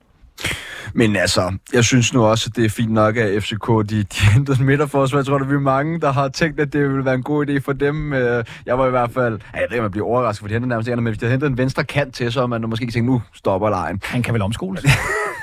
[0.93, 4.25] Men altså, jeg synes nu også, at det er fint nok, at FCK de, de
[4.33, 5.19] hentede en midterforsvar.
[5.19, 7.57] Jeg tror, der er mange, der har tænkt, at det ville være en god idé
[7.59, 8.13] for dem.
[8.13, 9.39] Øh, Jeg var i hvert fald...
[9.53, 11.25] Ja, jeg ved ikke, om jeg bliver overrasket, for de hentede nærmest men hvis de
[11.25, 14.01] havde hentet en venstre kant til, så har man måske tænkt, nu stopper lejen.
[14.03, 14.85] Han kan vel omskoles?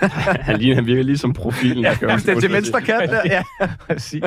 [0.01, 3.11] Han, ligner, han virker lige som profilen, der gør Hvis det er til venstre kant,
[3.11, 3.43] der, ja.
[3.87, 4.23] Præcis.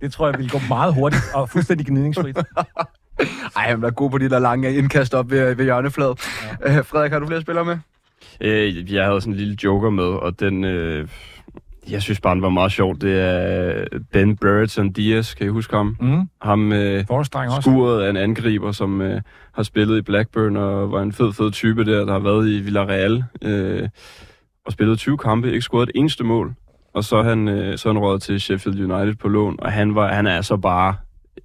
[0.00, 2.38] Det tror jeg vil gå meget hurtigt og fuldstændig gnidningsfrit.
[3.56, 6.18] Ej, han er god på de der lange indkast op ved, ved hjørnefladet.
[6.60, 6.78] Ja.
[6.78, 7.78] Øh, Frederik, har du flere spillere med?
[8.40, 10.64] Øh, jeg havde sådan en lille joker med, og den...
[10.64, 11.08] Øh,
[11.90, 12.96] jeg synes bare, den var meget sjov.
[12.98, 15.96] Det er Ben Brereton Diaz, kan I huske ham?
[16.00, 16.28] Mm.
[16.42, 17.04] Ham øh,
[17.60, 19.20] skuret af en angriber, som øh,
[19.52, 22.60] har spillet i Blackburn og var en fed, fed type der, der har været i
[22.60, 23.24] Villarreal.
[23.42, 23.88] Øh,
[24.66, 26.54] og spillet 20 kampe, ikke scoret et eneste mål.
[26.94, 29.94] Og så er han, øh, så han røget til Sheffield United på lån, og han,
[29.94, 30.94] var, han er altså bare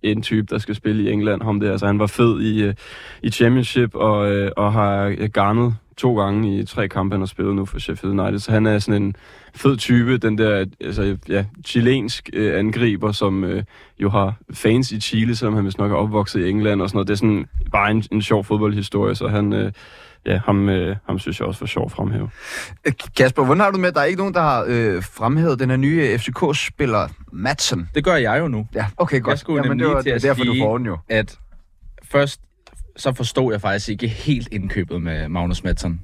[0.03, 1.41] en type, der skal spille i England.
[1.41, 1.71] Ham der.
[1.71, 2.73] Altså, han var fed i, øh,
[3.23, 7.25] i Championship og, øh, og har øh, garnet to gange i tre kampe, han har
[7.25, 8.39] spillet nu for Sheffield United.
[8.39, 9.15] Så han er sådan en
[9.55, 13.63] fed type, den der altså, ja, chilensk øh, angriber, som øh,
[13.99, 16.97] jo har fans i Chile, som han vist nok er opvokset i England og sådan
[16.97, 17.07] noget.
[17.07, 19.53] Det er sådan bare en, en sjov fodboldhistorie, så han...
[19.53, 19.71] Øh,
[20.25, 22.29] ja, ham, øh, ham synes jeg også var sjov at fremhæve.
[22.85, 25.59] Øh, Kasper, hvordan har du med, at der er ikke nogen, der har øh, fremhævet
[25.59, 27.89] den her nye FCK-spiller, Madsen?
[27.95, 28.67] Det gør jeg jo nu.
[28.75, 29.31] Ja, okay, godt.
[29.31, 30.97] Jeg skulle Jamen, nemlig det var til at derfor, du sige- får den jo.
[31.09, 31.39] At
[32.11, 32.41] først
[32.97, 36.01] så forstod jeg faktisk ikke helt indkøbet med Magnus Madsen.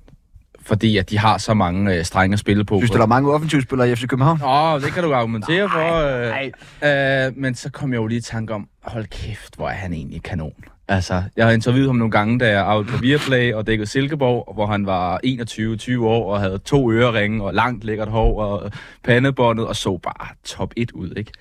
[0.66, 2.78] Fordi at de har så mange øh, strenge at spille på.
[2.80, 4.42] Synes du, der er mange offensivspillere i FC København?
[4.44, 5.96] Åh, oh, det kan du argumentere for.
[5.96, 6.52] Øh,
[6.82, 7.28] nej.
[7.28, 9.94] øh, men så kom jeg jo lige i tanke om, hold kæft, hvor er han
[9.94, 10.54] egentlig kanon.
[10.92, 14.54] Altså, jeg har interviewet ham nogle gange, da jeg arbejdede på Viaplay og dækkede Silkeborg,
[14.54, 18.72] hvor han var 21-20 år og havde to øreringe og langt lækkert hår og
[19.04, 21.32] pandebåndet og så bare top 1 ud, ikke?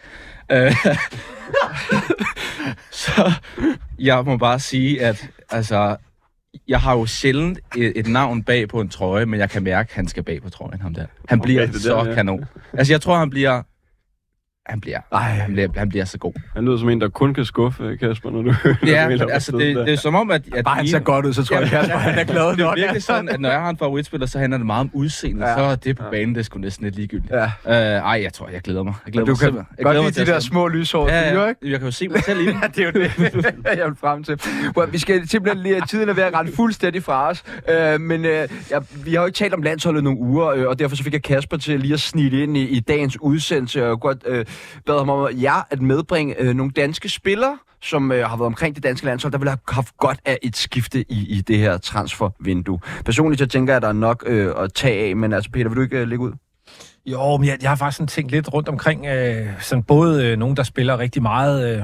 [0.52, 0.72] Øh,
[3.02, 3.32] så
[3.98, 5.96] jeg må bare sige, at altså,
[6.68, 9.90] jeg har jo sjældent et, et navn bag på en trøje, men jeg kan mærke,
[9.90, 11.06] at han skal bag på trøjen, ham der.
[11.28, 12.14] Han bliver der, så ja.
[12.14, 12.44] kanon.
[12.72, 13.62] Altså, jeg tror, han bliver...
[14.66, 15.20] Han bliver, Ej.
[15.22, 16.32] han bliver, han bliver så god.
[16.54, 18.54] Han lyder som en, der kun kan skuffe, Kasper, når du
[18.86, 19.84] Ja, når du altså, det, der.
[19.84, 20.42] det er som om, at...
[20.54, 22.60] at Bare han ser godt ud, så tror jeg, Ja, Kasper, han er glad Det
[22.60, 22.76] er nok.
[22.76, 25.44] virkelig sådan, at når jeg har en favoritspiller, så handler det meget om udseende.
[25.44, 25.50] Ja.
[25.50, 25.56] Ja.
[25.56, 27.32] Så er det på banen, det er sgu næsten lidt ligegyldigt.
[27.32, 27.44] Ja.
[27.44, 28.94] Øh, ej, jeg tror, jeg glæder mig.
[29.06, 29.76] Jeg glæder Du mig kan simpelthen.
[29.78, 30.84] Jeg godt lide de der se små dem.
[30.86, 31.60] fyre, ja, ikke?
[31.64, 31.70] ja.
[31.70, 32.56] Jeg kan jo se mig selv i dem.
[32.62, 34.40] Ja, det er jo det, jeg vil frem til.
[34.76, 37.42] Well, vi skal simpelthen lige, tiden er ved at rende fuldstændig fra os.
[37.96, 38.46] Uh, men uh, ja,
[39.04, 41.22] vi har jo ikke talt om landsholdet nogle uger, uh, og derfor så fik jeg
[41.22, 44.36] Kasper til lige at snige ind i, i dagens udsendelse, og godt uh,
[44.86, 48.74] bad ham om ja, at medbringe øh, nogle danske spillere, som øh, har været omkring
[48.74, 51.78] det danske landshold, der vil have haft godt af et skifte i, i det her
[51.78, 52.80] transfervindue.
[53.04, 55.68] Personligt så tænker jeg, at der er nok øh, at tage af, men altså Peter,
[55.68, 56.32] vil du ikke øh, lægge ud?
[57.10, 60.38] Jo, men jeg, jeg har faktisk sådan tænkt lidt rundt omkring, øh, sådan både øh,
[60.38, 61.82] nogen, der spiller rigtig meget, øh,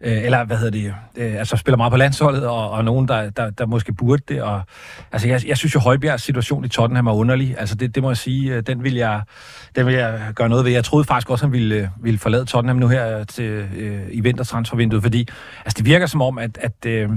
[0.00, 3.30] øh, eller hvad hedder det, øh, altså spiller meget på landsholdet, og, og nogen, der,
[3.30, 4.42] der, der måske burde det.
[4.42, 4.62] Og,
[5.12, 7.54] altså, jeg, jeg synes jo, Højbjergs situation i Tottenham er underlig.
[7.58, 9.22] Altså, det, det må jeg sige, øh, den vil jeg,
[9.76, 10.72] den vil jeg gøre noget ved.
[10.72, 14.20] Jeg troede faktisk også, han ville, øh, ville forlade Tottenham nu her til, øh, i
[14.20, 15.28] vintertransfervinduet, fordi
[15.64, 17.10] altså, det virker som om, at, at øh,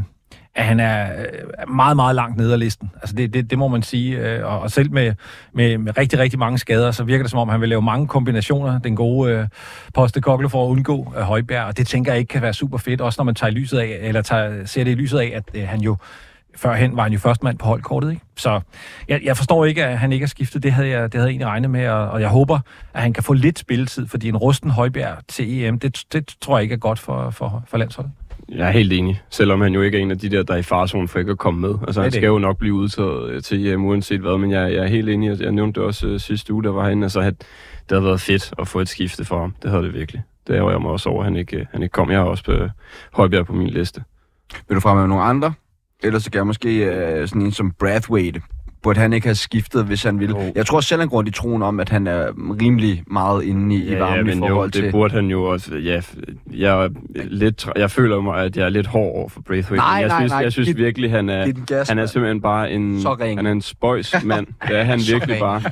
[0.60, 2.92] at han er øh, meget, meget langt nede af listen.
[2.96, 4.18] Altså det, det, det må man sige.
[4.18, 5.14] Øh, og, selv med,
[5.54, 8.08] med, med rigtig, rigtig mange skader, så virker det som om, han vil lave mange
[8.08, 9.48] kombinationer, den gode øh,
[9.94, 11.66] postekokle for at undgå øh, Højbjerg.
[11.66, 14.00] Og det tænker jeg ikke kan være super fedt, også når man tager lyset af,
[14.02, 15.98] eller tager, ser det i lyset af, at øh, han jo
[16.56, 18.12] førhen var han jo førstmand på holdkortet.
[18.12, 18.22] Ikke?
[18.38, 18.62] Så
[19.08, 20.64] jeg, jeg forstår ikke, at han ikke har skiftet.
[20.64, 22.60] Det havde jeg, det havde jeg egentlig regnet med, og, og jeg håber,
[22.94, 26.58] at han kan få lidt spilletid, fordi en rusten Højbjerg til EM, det, det tror
[26.58, 28.12] jeg ikke er godt for, for, for landsholdet.
[28.52, 30.58] Jeg er helt enig, selvom han jo ikke er en af de der, der er
[30.58, 31.76] i farzonen for ikke at komme med.
[31.88, 34.84] Altså, han skal jo nok blive udtaget øh, til EM uanset hvad, men jeg, jeg
[34.84, 35.30] er helt enig.
[35.30, 37.04] Jeg, jeg nævnte det også uh, sidste uge, der var han.
[37.04, 39.56] Altså, at det havde været fedt at få et skifte for ham.
[39.64, 40.24] Det havde det virkelig.
[40.48, 42.12] Det ærger jeg mig også over, at han ikke, øh, han ikke kom.
[42.12, 42.54] Jeg har også på
[43.14, 44.04] Højbjerg på min liste.
[44.68, 45.54] Vil du fremhæve nogle andre?
[46.04, 48.42] Ellers så kan jeg måske øh, sådan en som Brathwaite.
[48.84, 50.36] Burde han ikke have skiftet, hvis han ville?
[50.40, 50.52] Jo.
[50.56, 52.28] Jeg tror selv, han går i troen om, at han er
[52.62, 54.92] rimelig meget inde i, i varmen i men forhold jo, det til...
[54.92, 55.76] burde han jo også.
[55.78, 56.02] Ja,
[56.54, 59.82] jeg, er lidt, jeg føler mig, at jeg er lidt hård over for Braithwaite.
[59.82, 60.40] Nej, jeg nej, synes, nej.
[60.42, 63.40] Jeg synes Giv- virkelig, han er, gas, han er simpelthen bare en, Så ring.
[63.40, 64.48] han er en spøjs mand.
[64.68, 65.62] Det er han virkelig bare.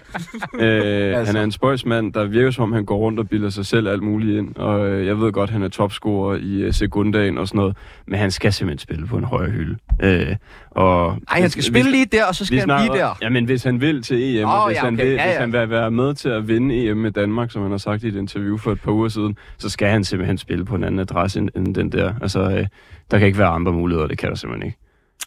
[0.59, 1.25] Øh, Altså.
[1.33, 3.65] Han er en spøjs mand, der virker som om, han går rundt og bilder sig
[3.65, 4.55] selv alt muligt ind.
[4.55, 7.77] Og øh, jeg ved godt, han er topscorer i øh, sekundagen og sådan noget.
[8.07, 9.77] Men han skal simpelthen spille på en højere hylde.
[10.03, 10.35] Øh,
[10.71, 13.17] og Nej, han skal spille lige der, og så skal han blive der.
[13.21, 15.03] Jamen, hvis han vil til EM, oh, og hvis, ja, han okay.
[15.03, 15.39] vil, Ja, hvis ja.
[15.39, 18.07] han vil være med til at vinde EM med Danmark, som han har sagt i
[18.07, 20.99] et interview for et par uger siden, så skal han simpelthen spille på en anden
[20.99, 22.13] adresse end, end den der.
[22.21, 22.67] Altså, øh,
[23.11, 24.77] der kan ikke være andre muligheder, det kan der simpelthen ikke.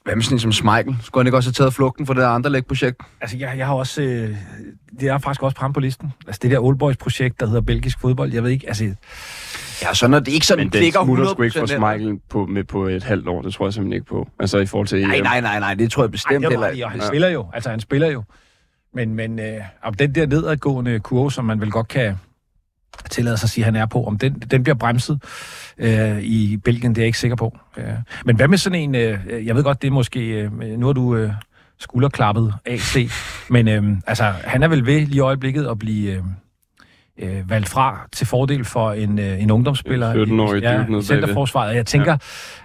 [0.04, 0.96] Hvad med sådan en som Schmeichel?
[1.02, 3.00] Skulle han ikke også have taget flugten for det der andre projekt?
[3.20, 4.02] Altså, jeg, jeg har også...
[4.02, 4.36] Øh,
[5.00, 6.12] det er faktisk også på ham på listen.
[6.26, 8.94] Altså, det der Old Boys-projekt, der hedder Belgisk Fodbold, jeg ved ikke, altså...
[9.82, 11.76] Ja, så når det ikke sådan Men den klikker smutter 100% sgu ikke for heller.
[11.76, 14.28] Schmeichel på, med på et halvt år, det tror jeg simpelthen ikke på.
[14.40, 15.06] Altså i forhold til.
[15.06, 16.88] Nej, nej, nej, nej, det tror jeg Ej, bestemt det er heller ikke.
[16.88, 17.46] han spiller jo.
[17.52, 18.22] Altså, han spiller jo.
[18.94, 22.16] Men, men øh, om den der nedadgående kurve, som man vel godt kan
[23.10, 25.22] tillade sig at sige, at han er på, om den, den bliver bremset
[25.78, 27.58] øh, i Belgien, det er jeg ikke sikker på.
[27.76, 27.84] Øh,
[28.24, 30.92] men hvad med sådan en, øh, jeg ved godt, det er måske, øh, nu har
[30.92, 31.32] du øh,
[31.78, 33.10] skulderklappet AC,
[33.50, 36.12] men øh, altså, han er vel ved lige i øjeblikket at blive...
[36.12, 36.22] Øh,
[37.20, 41.76] øh, valgt fra til fordel for en, øh, en ungdomsspiller En 17-årig ja, i centerforsvaret.
[41.76, 42.18] Jeg tænker, ja.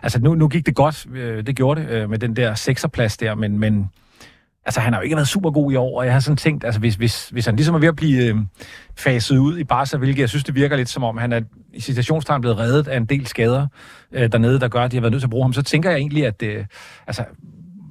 [0.03, 3.17] altså nu, nu gik det godt, øh, det gjorde det øh, med den der sekserplads
[3.17, 3.89] der, men, men
[4.65, 6.63] altså han har jo ikke været super god i år, og jeg har sådan tænkt,
[6.63, 8.35] altså hvis, hvis, hvis han ligesom er ved at blive øh,
[8.97, 11.41] faset ud i Barca, hvilket jeg synes, det virker lidt som om, han er
[11.73, 13.67] i citationstegn blevet reddet af en del skader
[14.11, 15.89] øh, dernede, der gør, at de har været nødt til at bruge ham, så tænker
[15.89, 16.65] jeg egentlig, at øh,
[17.07, 17.25] altså,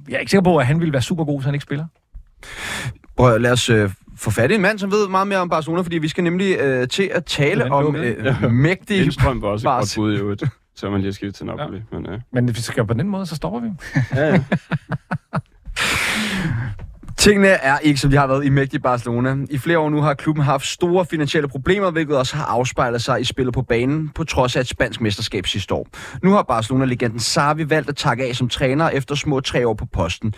[0.09, 1.85] jeg er ikke sikker på, at han ville være super god, hvis han ikke spiller.
[3.17, 5.81] Prøv lad os øh, få fat i en mand, som ved meget mere om Barcelona,
[5.81, 8.35] fordi vi skal nemlig øh, til at tale Den om lukker.
[8.43, 9.01] øh, mægtige...
[9.01, 10.43] Lindstrøm var også et godt bud i øvrigt.
[10.75, 11.77] Så man lige skiftet til Napoli.
[11.91, 11.97] Ja.
[11.97, 13.67] Men, øh, Men hvis vi skal på den måde, så stopper vi.
[14.15, 14.43] ja, ja.
[17.17, 19.35] Tingene er ikke, som de har været i mægtig Barcelona.
[19.49, 23.21] I flere år nu har klubben haft store finansielle problemer, hvilket også har afspejlet sig
[23.21, 25.87] i spillet på banen, på trods af et spansk mesterskab sidste år.
[26.23, 29.85] Nu har Barcelona-legenden Xavi valgt at takke af som træner efter små tre år på
[29.85, 30.33] posten.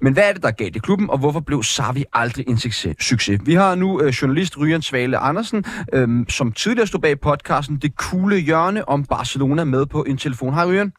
[0.00, 2.56] Men hvad er det, der er galt i klubben, og hvorfor blev Xavi aldrig en
[3.00, 3.40] succes?
[3.46, 7.96] Vi har nu øh, journalist Ryan Svale Andersen, øh, som tidligere stod bag podcasten Det
[7.96, 10.54] Kugle Hjørne om Barcelona med på en telefon.
[10.54, 10.92] Hej Ryan.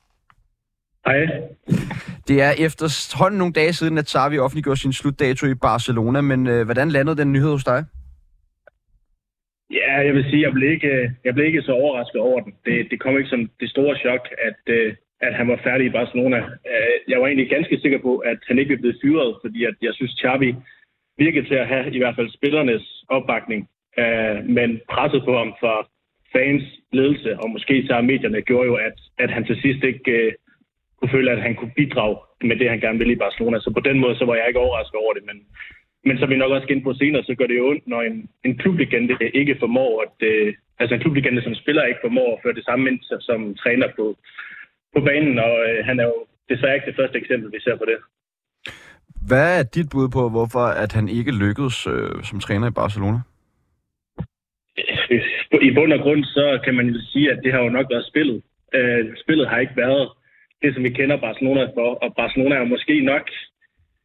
[1.08, 1.20] Hej.
[2.28, 6.66] Det er efterhånden nogle dage siden, at Xavi offentliggjorde sin slutdato i Barcelona, men øh,
[6.66, 7.86] hvordan landede den nyhed hos dig?
[9.72, 12.54] Ja, jeg vil sige, jeg blev ikke, jeg blev ikke så overrasket over den.
[12.66, 14.96] Det, det kom ikke som det store chok, at, øh,
[15.28, 16.38] at han var færdig i Barcelona.
[16.72, 19.94] Øh, jeg var egentlig ganske sikker på, at han ikke blev fyret, fordi at jeg
[19.94, 20.56] synes, Xavi
[21.18, 23.70] virkede til at have i hvert fald spillernes opbakning.
[24.02, 25.76] Øh, men presset på ham fra
[26.36, 30.32] fans ledelse, og måske så medierne, gjorde jo, at, at han til sidst ikke øh,
[30.98, 32.18] kunne føle, at han kunne bidrage
[32.50, 33.60] med det, han gerne ville i Barcelona.
[33.60, 35.38] Så på den måde, så var jeg ikke overrasket over det, men,
[36.08, 38.02] men som vi nok også skal ind på senere, så gør det jo ondt, når
[38.02, 42.40] en, en klublegende ikke formår, at, øh, altså en klublegende som spiller ikke formår at
[42.44, 43.00] føre det samme ind
[43.30, 44.18] som træner på,
[44.96, 46.18] på banen, og øh, han er jo
[46.50, 47.98] desværre ikke det første eksempel, vi ser på det.
[49.28, 53.20] Hvad er dit bud på, hvorfor at han ikke lykkedes øh, som træner i Barcelona?
[55.68, 58.06] I bund og grund, så kan man jo sige, at det har jo nok været
[58.12, 58.42] spillet.
[58.74, 60.10] Øh, spillet har ikke været
[60.62, 61.90] det, som vi kender Barcelona for.
[62.04, 63.26] Og Barcelona er måske nok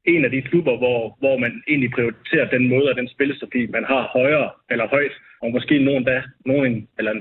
[0.04, 3.84] en af de klubber, hvor, hvor man egentlig prioriterer den måde og den spillestofi, man
[3.84, 7.14] har højere eller højt, og måske nogen da, nogen, eller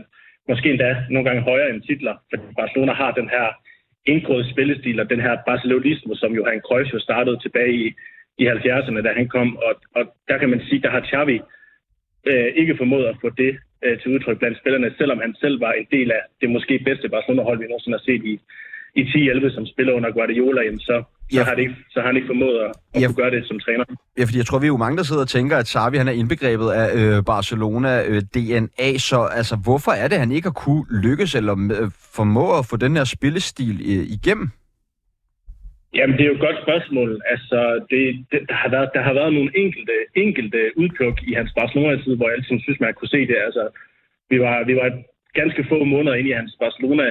[0.50, 3.48] måske endda nogle gange højere end titler, fordi Barcelona har den her
[4.06, 7.86] indgåede spillestil og den her barcelonisme, som Johan Cruyff jo startede tilbage i,
[8.38, 9.58] i 70'erne, da han kom.
[9.58, 11.41] Og, og der kan man sige, der har Xavi
[12.28, 15.72] øh, ikke formået at få det øh, til udtryk blandt spillerne, selvom han selv var
[15.72, 18.39] en del af det måske bedste Barcelona-hold, vi nogensinde har set i,
[18.95, 21.43] i 10-11, som spiller under Guardiola, jamen så, så, ja.
[21.43, 23.07] har det ikke, så har han ikke formået at, at ja.
[23.07, 23.86] kunne gøre det som træner.
[24.17, 26.07] Ja, fordi jeg tror, vi er jo mange, der sidder og tænker, at Xavi han
[26.07, 30.86] er indbegrebet af øh, Barcelona-DNA, øh, så altså, hvorfor er det, han ikke har kunne
[31.05, 34.47] lykkes eller øh, formå at få den her spillestil øh, igennem?
[35.97, 37.09] Jamen, det er jo et godt spørgsmål.
[37.34, 37.59] Altså,
[37.91, 38.01] det,
[38.32, 42.28] det, der, har været, der har været nogle enkelte, enkelte udpluk i hans Barcelona-tid, hvor
[42.28, 43.38] jeg altid synes, man kunne se det.
[43.47, 43.63] Altså,
[44.32, 44.89] vi var, vi var
[45.39, 47.07] ganske få måneder inde i hans Barcelona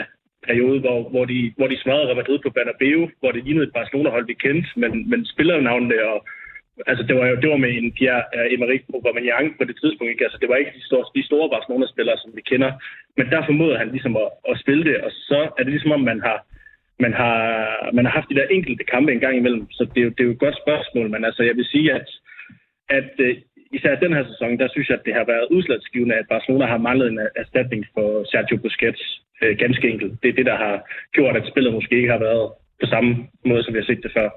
[0.48, 3.76] periode, hvor, hvor, de, hvor de smadrede Real Madrid på Bernabeu, hvor det lignede et
[3.78, 6.18] Barcelona-hold, vi kendte, men, men spillernavnene og
[6.90, 10.10] Altså, det var jo det var med en Pierre-Emerick eh, uh, Aubameyang på det tidspunkt.
[10.10, 10.24] Ikke?
[10.24, 12.70] Altså, det var ikke de store, de store Barcelona-spillere, som vi kender.
[13.16, 16.00] Men der formåede han ligesom at, at spille det, og så er det ligesom, om
[16.00, 16.38] man har,
[17.04, 17.40] man har,
[17.96, 19.66] man har haft de der enkelte kampe en gang imellem.
[19.70, 21.92] Så det er jo, det er jo et godt spørgsmål, men altså, jeg vil sige,
[21.92, 22.08] at,
[22.88, 23.36] at uh,
[23.76, 26.78] især den her sæson, der synes jeg, at det har været udslagsgivende, at Barcelona har
[26.88, 29.04] manglet en erstatning for Sergio Busquets
[29.42, 30.12] øh, ganske enkelt.
[30.22, 30.74] Det er det, der har
[31.16, 32.46] gjort, at spillet måske ikke har været
[32.80, 33.10] på samme
[33.46, 34.28] måde, som vi har set det før.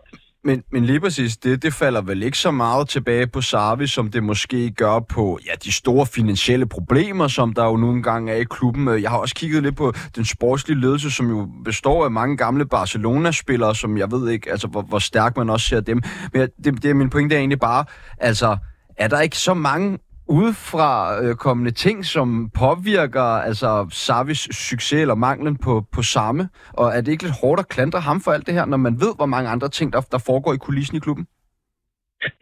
[0.44, 4.12] Men, men lige præcis det, det falder vel ikke så meget tilbage på Sarvi, som
[4.12, 8.36] det måske gør på ja, de store finansielle problemer, som der jo nogle gange er
[8.36, 9.02] i klubben.
[9.02, 12.66] Jeg har også kigget lidt på den sportslige ledelse, som jo består af mange gamle
[12.68, 16.02] Barcelona-spillere, som jeg ved ikke, altså hvor, hvor stærk man også ser dem.
[16.34, 17.86] Men det, det er min pointe er egentlig bare,
[18.18, 18.58] altså
[18.98, 19.98] er der ikke så mange
[20.30, 20.92] udefra
[21.24, 22.28] øh, kommende ting, som
[22.64, 26.50] påvirker altså Savis succes eller manglen på, på samme?
[26.74, 28.96] Og er det ikke lidt hårdt at klandre ham for alt det her, når man
[29.04, 31.26] ved, hvor mange andre ting, der, der foregår i kulissen i klubben?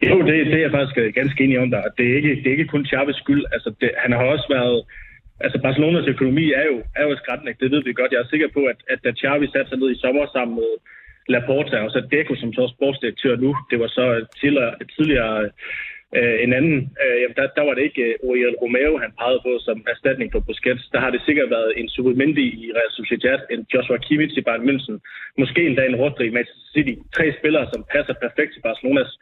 [0.08, 1.82] Jo, det, det er jeg faktisk øh, ganske enig om der.
[1.98, 3.44] Det er ikke, det er ikke kun Chaves skyld.
[3.52, 4.78] Altså, det, han har også været...
[5.44, 7.54] Altså, Barcelonas økonomi er jo, er jo skrættende.
[7.60, 8.12] Det ved vi godt.
[8.12, 10.70] Jeg er sikker på, at, at da Xavi satte sig ned i sommer sammen med
[11.32, 15.50] Laporta og så Deco som så sportsdirektør nu, det var så øh, tidligere, tidligere
[16.16, 19.52] Øh, en anden, øh, jamen der, der var det ikke øh, Romeo, han pegede på
[19.66, 20.88] som erstatning for Busquets.
[20.94, 24.68] Der har det sikkert været en Subimendi i Real Sociedad, en Joshua Kimmich i Bayern
[24.68, 24.96] München,
[25.38, 26.94] måske endda en Rodri i Manchester City.
[27.16, 29.12] Tre spillere, som passer perfekt til Barcelonas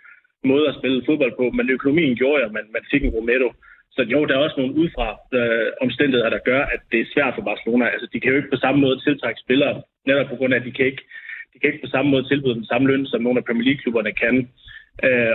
[0.52, 3.48] måde at spille fodbold på, men økonomien gjorde jo, at man, man fik en Romero.
[3.96, 5.08] Så jo, der er også nogle udefra
[5.38, 7.84] øh, omstændigheder, der gør, at det er svært for Barcelona.
[7.94, 10.66] Altså, de kan jo ikke på samme måde tiltrække spillere, netop på grund af, at
[10.68, 11.04] de kan ikke,
[11.52, 14.12] de kan ikke på samme måde tilbyde den samme løn, som nogle af Premier League-klubberne
[14.24, 14.36] kan.
[14.36, 14.75] Øh,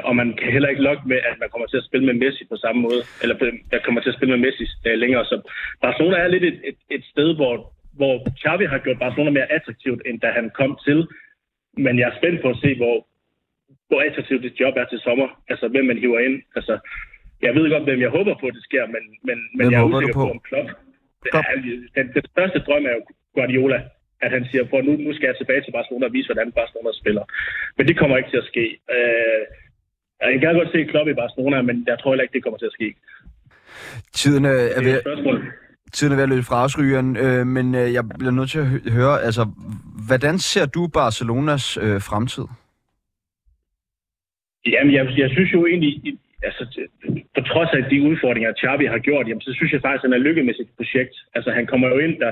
[0.03, 2.43] og man kan heller ikke lokke med, at man kommer til at spille med Messi
[2.45, 3.35] på samme måde, eller
[3.71, 5.25] der kommer til at spille med Messi øh, længere.
[5.25, 5.35] Så
[5.81, 10.01] Barcelona er lidt et, et, et sted, hvor, hvor Xavi har gjort Barcelona mere attraktivt,
[10.05, 11.07] end da han kom til.
[11.77, 13.07] Men jeg er spændt på at se, hvor,
[13.87, 15.27] hvor attraktivt det job er til sommer.
[15.49, 16.41] Altså, hvem man hiver ind.
[16.55, 16.79] Altså,
[17.41, 19.89] jeg ved godt, hvem jeg håber på, at det sker, men, men, men jeg er
[19.89, 20.69] usikker på, på om Klopp.
[21.31, 21.47] Klopp.
[21.95, 23.01] Den, den største drøm er jo
[23.35, 23.79] Guardiola
[24.25, 26.91] at han siger, for nu, nu skal jeg tilbage til Barcelona og vise, hvordan Barcelona
[27.01, 27.23] spiller.
[27.77, 28.65] Men det kommer ikke til at ske.
[28.95, 29.41] Øh,
[30.21, 32.71] jeg kan godt se Klopp i Barcelona, men jeg tror heller ikke, det kommer til
[32.71, 32.95] at ske.
[34.13, 34.97] Tiden er, ved,
[35.93, 38.59] tiden er ved at løbe fra os, Ryan, øh, men øh, jeg bliver nødt til
[38.59, 39.43] at høre, altså,
[40.07, 42.47] hvordan ser du Barcelonas øh, fremtid?
[44.73, 46.63] Jamen, jeg, jeg synes jo egentlig, altså,
[47.35, 50.19] på trods af de udfordringer, Xavi har gjort, jamen, så synes jeg faktisk, at han
[50.19, 51.15] er lykket med sit projekt.
[51.35, 52.31] Altså, han kommer jo ind, da,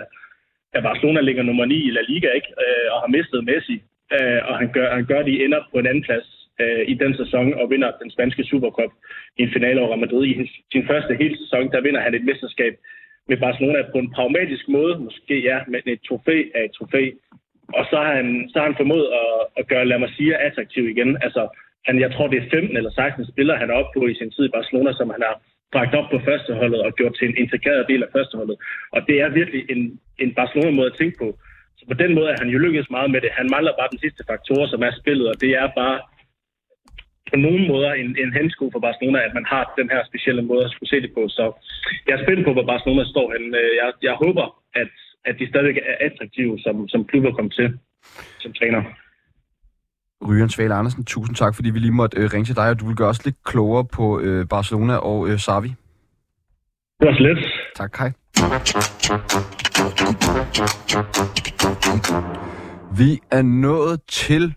[0.73, 2.51] at Barcelona ligger nummer 9 i La Liga, ikke?
[2.63, 3.77] Øh, og har mistet Messi.
[4.15, 6.27] Øh, og han gør, han gør de ender på en anden plads
[6.61, 8.91] øh, i den sæson og vinder den spanske Supercup
[9.37, 10.25] i en finale over Madrid.
[10.27, 10.33] I
[10.71, 12.73] sin første hele sæson, der vinder han et mesterskab
[13.29, 14.99] med Barcelona på en pragmatisk måde.
[14.99, 17.03] Måske ja, med et trofæ af et trofæ.
[17.73, 21.17] Og så har han, så har han formået at, at gøre La Masia attraktiv igen.
[21.25, 21.41] Altså,
[21.87, 24.31] han, jeg tror, det er 15 eller 16 spillere, han er oppe på i sin
[24.31, 25.35] tid i Barcelona, som han har
[25.73, 28.57] bragt op på førsteholdet og gjort til en integreret del af førsteholdet.
[28.95, 31.27] Og det er virkelig en, en Barcelona-måde at tænke på.
[31.77, 33.31] Så på den måde er han jo lykkedes meget med det.
[33.39, 35.97] Han mangler bare den sidste faktor, som er spillet, og det er bare
[37.31, 40.65] på nogen måder en, en hensko for Barcelona, at man har den her specielle måde
[40.65, 41.23] at skulle se det på.
[41.37, 41.43] Så
[42.07, 43.43] jeg er spændt på, hvor Barcelona står hen.
[43.61, 44.45] Øh, jeg, jeg håber,
[44.81, 44.91] at,
[45.25, 47.67] at de stadig er attraktive som, som klub at komme til
[48.43, 48.81] som træner.
[50.27, 52.87] Ryan Svale Andersen, tusind tak, fordi vi lige måtte øh, ringe til dig, og du
[52.87, 55.67] vil gøre os lidt klogere på øh, Barcelona og øh, Savi.
[56.99, 57.37] Det var slet.
[57.75, 58.11] Tak, hej.
[62.97, 64.55] Vi er nået til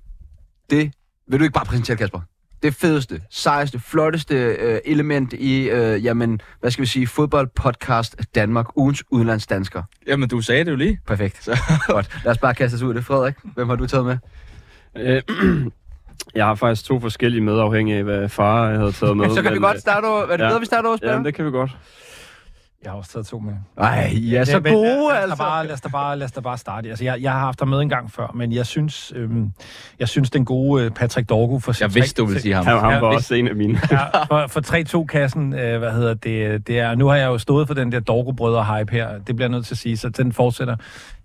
[0.71, 0.93] det...
[1.29, 2.21] Vil du ikke bare præsentere Kasper?
[2.63, 8.77] Det fedeste, sejeste, flotteste øh, element i, øh, jamen, hvad skal vi sige, fodboldpodcast Danmark,
[8.77, 9.83] ugens udenlandsdansker.
[10.07, 11.01] Jamen, du sagde det jo lige.
[11.07, 11.49] Perfekt.
[11.87, 12.21] Godt.
[12.25, 13.05] Lad os bare kaste os ud i det.
[13.05, 14.19] Frederik, hvem har du taget med?
[14.97, 15.23] Øh,
[16.35, 19.31] jeg har faktisk to forskellige med, afhængig af, hvad far jeg havde taget med.
[19.31, 20.23] Så kan vi men, godt starte over.
[20.23, 20.49] Er det ja.
[20.49, 21.71] bedre, vi starter over, Ja, det kan vi godt.
[22.85, 23.53] Jeg har også taget to med.
[23.79, 25.37] Ej, I er så Men- gode, lad, altså.
[25.39, 26.89] bare, lad, os da bare, lad os da bare starte.
[26.89, 29.53] Altså, jeg, jeg har haft dig med en gang før, men jeg synes, øhm,
[29.99, 32.65] jeg synes den gode øh, Patrick Dorgo for Jeg vidste, du ville sige ham.
[32.67, 33.81] Han, han var hvis- også en af mine.
[33.91, 34.61] ja, for, for
[35.01, 38.01] 3-2-kassen, øh, hvad hedder det, det er, nu har jeg jo stået for den der
[38.01, 40.77] Dorgo-brødre-hype her, det bliver jeg nødt til at sige, så den fortsætter.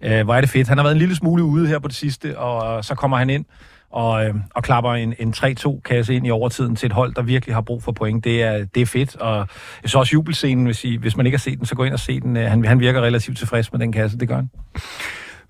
[0.02, 0.68] Øh, hvor er det fedt.
[0.68, 3.30] Han har været en lille smule ude her på det sidste, og så kommer han
[3.30, 3.46] ind
[3.92, 7.56] og, øh, og klapper en, en 3-2-kasse ind i overtiden til et hold, der virkelig
[7.56, 8.24] har brug for point.
[8.24, 9.46] Det er, det er fedt, og jeg
[9.84, 12.00] synes også jubelscenen, hvis, I, hvis man ikke har set den, så gå ind og
[12.00, 12.38] se den.
[12.38, 14.50] Øh, Han, han virker relativt tilfreds med den kasse, det gør han.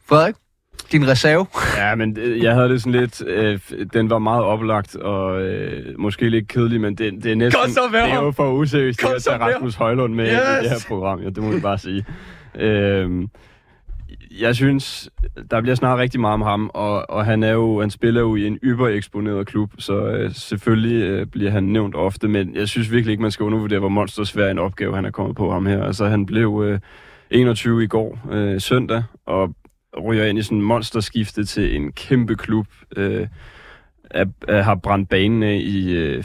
[0.10, 0.36] Frederik,
[0.92, 1.46] din reserve.
[1.78, 3.24] Ja, men det- jeg havde det sådan lidt...
[3.28, 3.60] Øh,
[3.94, 7.70] den var meget oplagt, og øh, måske lidt kedelig, men det, det er næsten...
[7.72, 10.32] Så det er jo for useriøst at så tage Rasmus Højlund med Yes!
[10.34, 11.20] i det her program.
[11.22, 12.06] Ja, det må vi bare sige.
[12.60, 13.10] Øh,
[14.40, 15.10] jeg synes,
[15.52, 18.36] der bliver snart rigtig meget om ham, og, og han er jo, han spiller jo
[18.36, 22.92] i en ybereksponeret klub, så øh, selvfølgelig øh, bliver han nævnt ofte, men jeg synes
[22.92, 25.84] virkelig ikke, man skal undervurdere, hvor monstersvær en opgave han er kommet på ham her.
[25.84, 26.80] Altså, han blev øh,
[27.30, 29.56] 21 i går, øh, søndag, og
[30.04, 33.28] ryger ind i sådan en monsterskifte til en kæmpe klub, øh,
[34.12, 36.24] er, er, har brændt banen af i øh,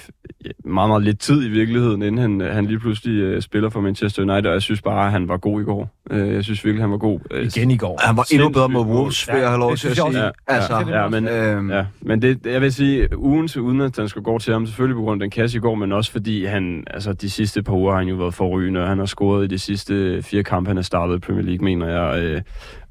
[0.65, 4.23] meget, meget lidt tid i virkeligheden, inden han, han lige pludselig øh, spiller for Manchester
[4.23, 5.91] United, og jeg synes bare, at han var god i går.
[6.11, 7.21] Øh, jeg synes virkelig, han var god.
[7.31, 8.01] Øh, Igen i går.
[8.03, 10.05] Han var endnu bedre Sindssygt Wolves, vil jeg have lov til at sige.
[10.05, 10.19] også.
[10.19, 13.97] Ja, Altså, ja, men, øhm, Ja, men det, jeg vil sige, ugen til uden at
[13.97, 16.13] den skal gå til ham, selvfølgelig på grund af den kasse i går, men også
[16.13, 19.07] fordi han, altså de sidste par uger har han jo været forrygende, og han har
[19.07, 22.23] scoret i de sidste fire kampe, han har startet i Premier League, mener jeg.
[22.23, 22.41] Øh,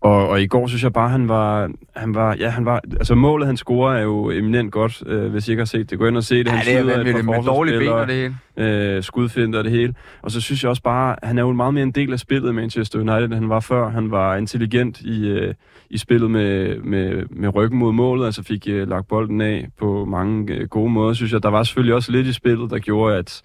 [0.01, 3.15] og, og i går synes jeg bare, han var, han var, ja, han var, altså
[3.15, 5.99] målet han scorer er jo eminent godt, øh, hvis I ikke har set det.
[5.99, 6.45] Gå ind og se det.
[6.45, 8.15] Ja, Han det er vanvittigt par med dårlige ben og det
[8.57, 8.95] hele.
[8.95, 9.93] øh, skudfint og det hele.
[10.21, 12.55] Og så synes jeg også bare, han er jo meget mere en del af spillet
[12.55, 13.89] Manchester United, end han var før.
[13.89, 15.53] Han var intelligent i, øh,
[15.89, 20.05] i spillet med, med, med ryggen mod målet, altså fik øh, lagt bolden af på
[20.05, 21.43] mange øh, gode måder, synes jeg.
[21.43, 23.41] Der var selvfølgelig også lidt i spillet, der gjorde, at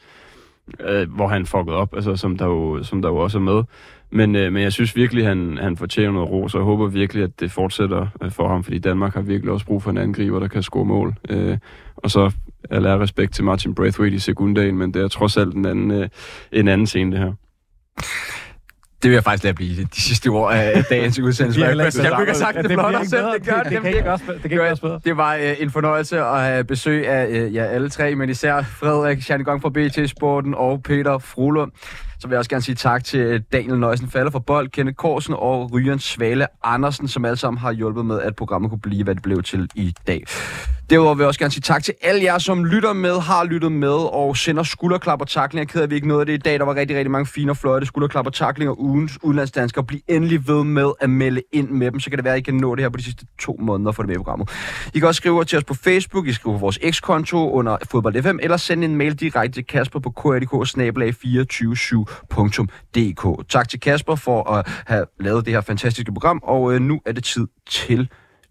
[0.81, 3.63] øh, hvor han fuckede op, altså, som, der jo, som der jo også er med.
[4.11, 7.23] Men, øh, men jeg synes virkelig, han, han fortjener noget ros, og jeg håber virkelig,
[7.23, 10.41] at det fortsætter øh, for ham, fordi Danmark har virkelig også brug for en angriber,
[10.41, 11.15] der kan score mål.
[11.29, 11.59] Øh,
[11.97, 12.31] og så
[12.71, 16.09] jeg respekt til Martin Braithwaite i sekundagen, men det er trods alt en anden, øh,
[16.53, 17.33] en anden scene, det her.
[19.03, 21.61] Det vil jeg faktisk lade blive de sidste ord af dagens udsendelse.
[21.61, 22.11] ikke Jeg bedre.
[22.11, 23.25] kunne ikke have sagt Ja, det det flottere selv.
[23.35, 23.81] Det gør Det- det.
[23.83, 24.19] kan ikke bedre.
[24.19, 25.01] Det kan ikke gøres bedre.
[25.05, 28.63] Det var øh, en fornøjelse at have besøg af øh, ja, alle tre, men især
[28.63, 31.73] Frederik Schanigong fra BT Sporten og Peter Frulund.
[32.19, 34.97] Så vil jeg også gerne sige tak til øh, Daniel Nøjsen Falder fra Bold, Kenneth
[34.97, 39.05] Korsen og Ryan Svale Andersen, som alle sammen har hjulpet med, at programmet kunne blive,
[39.05, 40.25] hvad det blev til i dag.
[40.91, 43.73] Derudover vil jeg også gerne sige tak til alle jer, som lytter med, har lyttet
[43.73, 45.73] med og sender skulderklap og taklinger.
[45.75, 46.59] Jeg er vi ikke nåede det i dag.
[46.59, 49.85] Der var rigtig, rigtig mange fine og flotte skulderklap og taklinger ugens udenlandsdanskere.
[49.85, 52.43] Bliv endelig ved med at melde ind med dem, så kan det være, at I
[52.43, 54.51] kan nå det her på de sidste to måneder for det med i programmet.
[54.95, 58.23] I kan også skrive til os på Facebook, I skriver på vores X-konto under fodbold
[58.23, 60.53] FM, eller sende en mail direkte til Kasper på krdk
[62.95, 63.49] dk.
[63.49, 67.13] Tak til Kasper for at have lavet det her fantastiske program, og øh, nu er
[67.13, 68.09] det tid til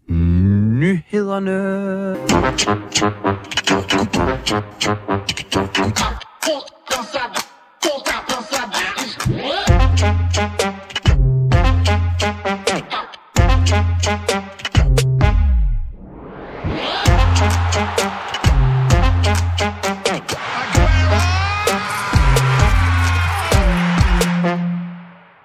[0.08, 1.56] nyhederne.
[6.42, 6.76] Puta.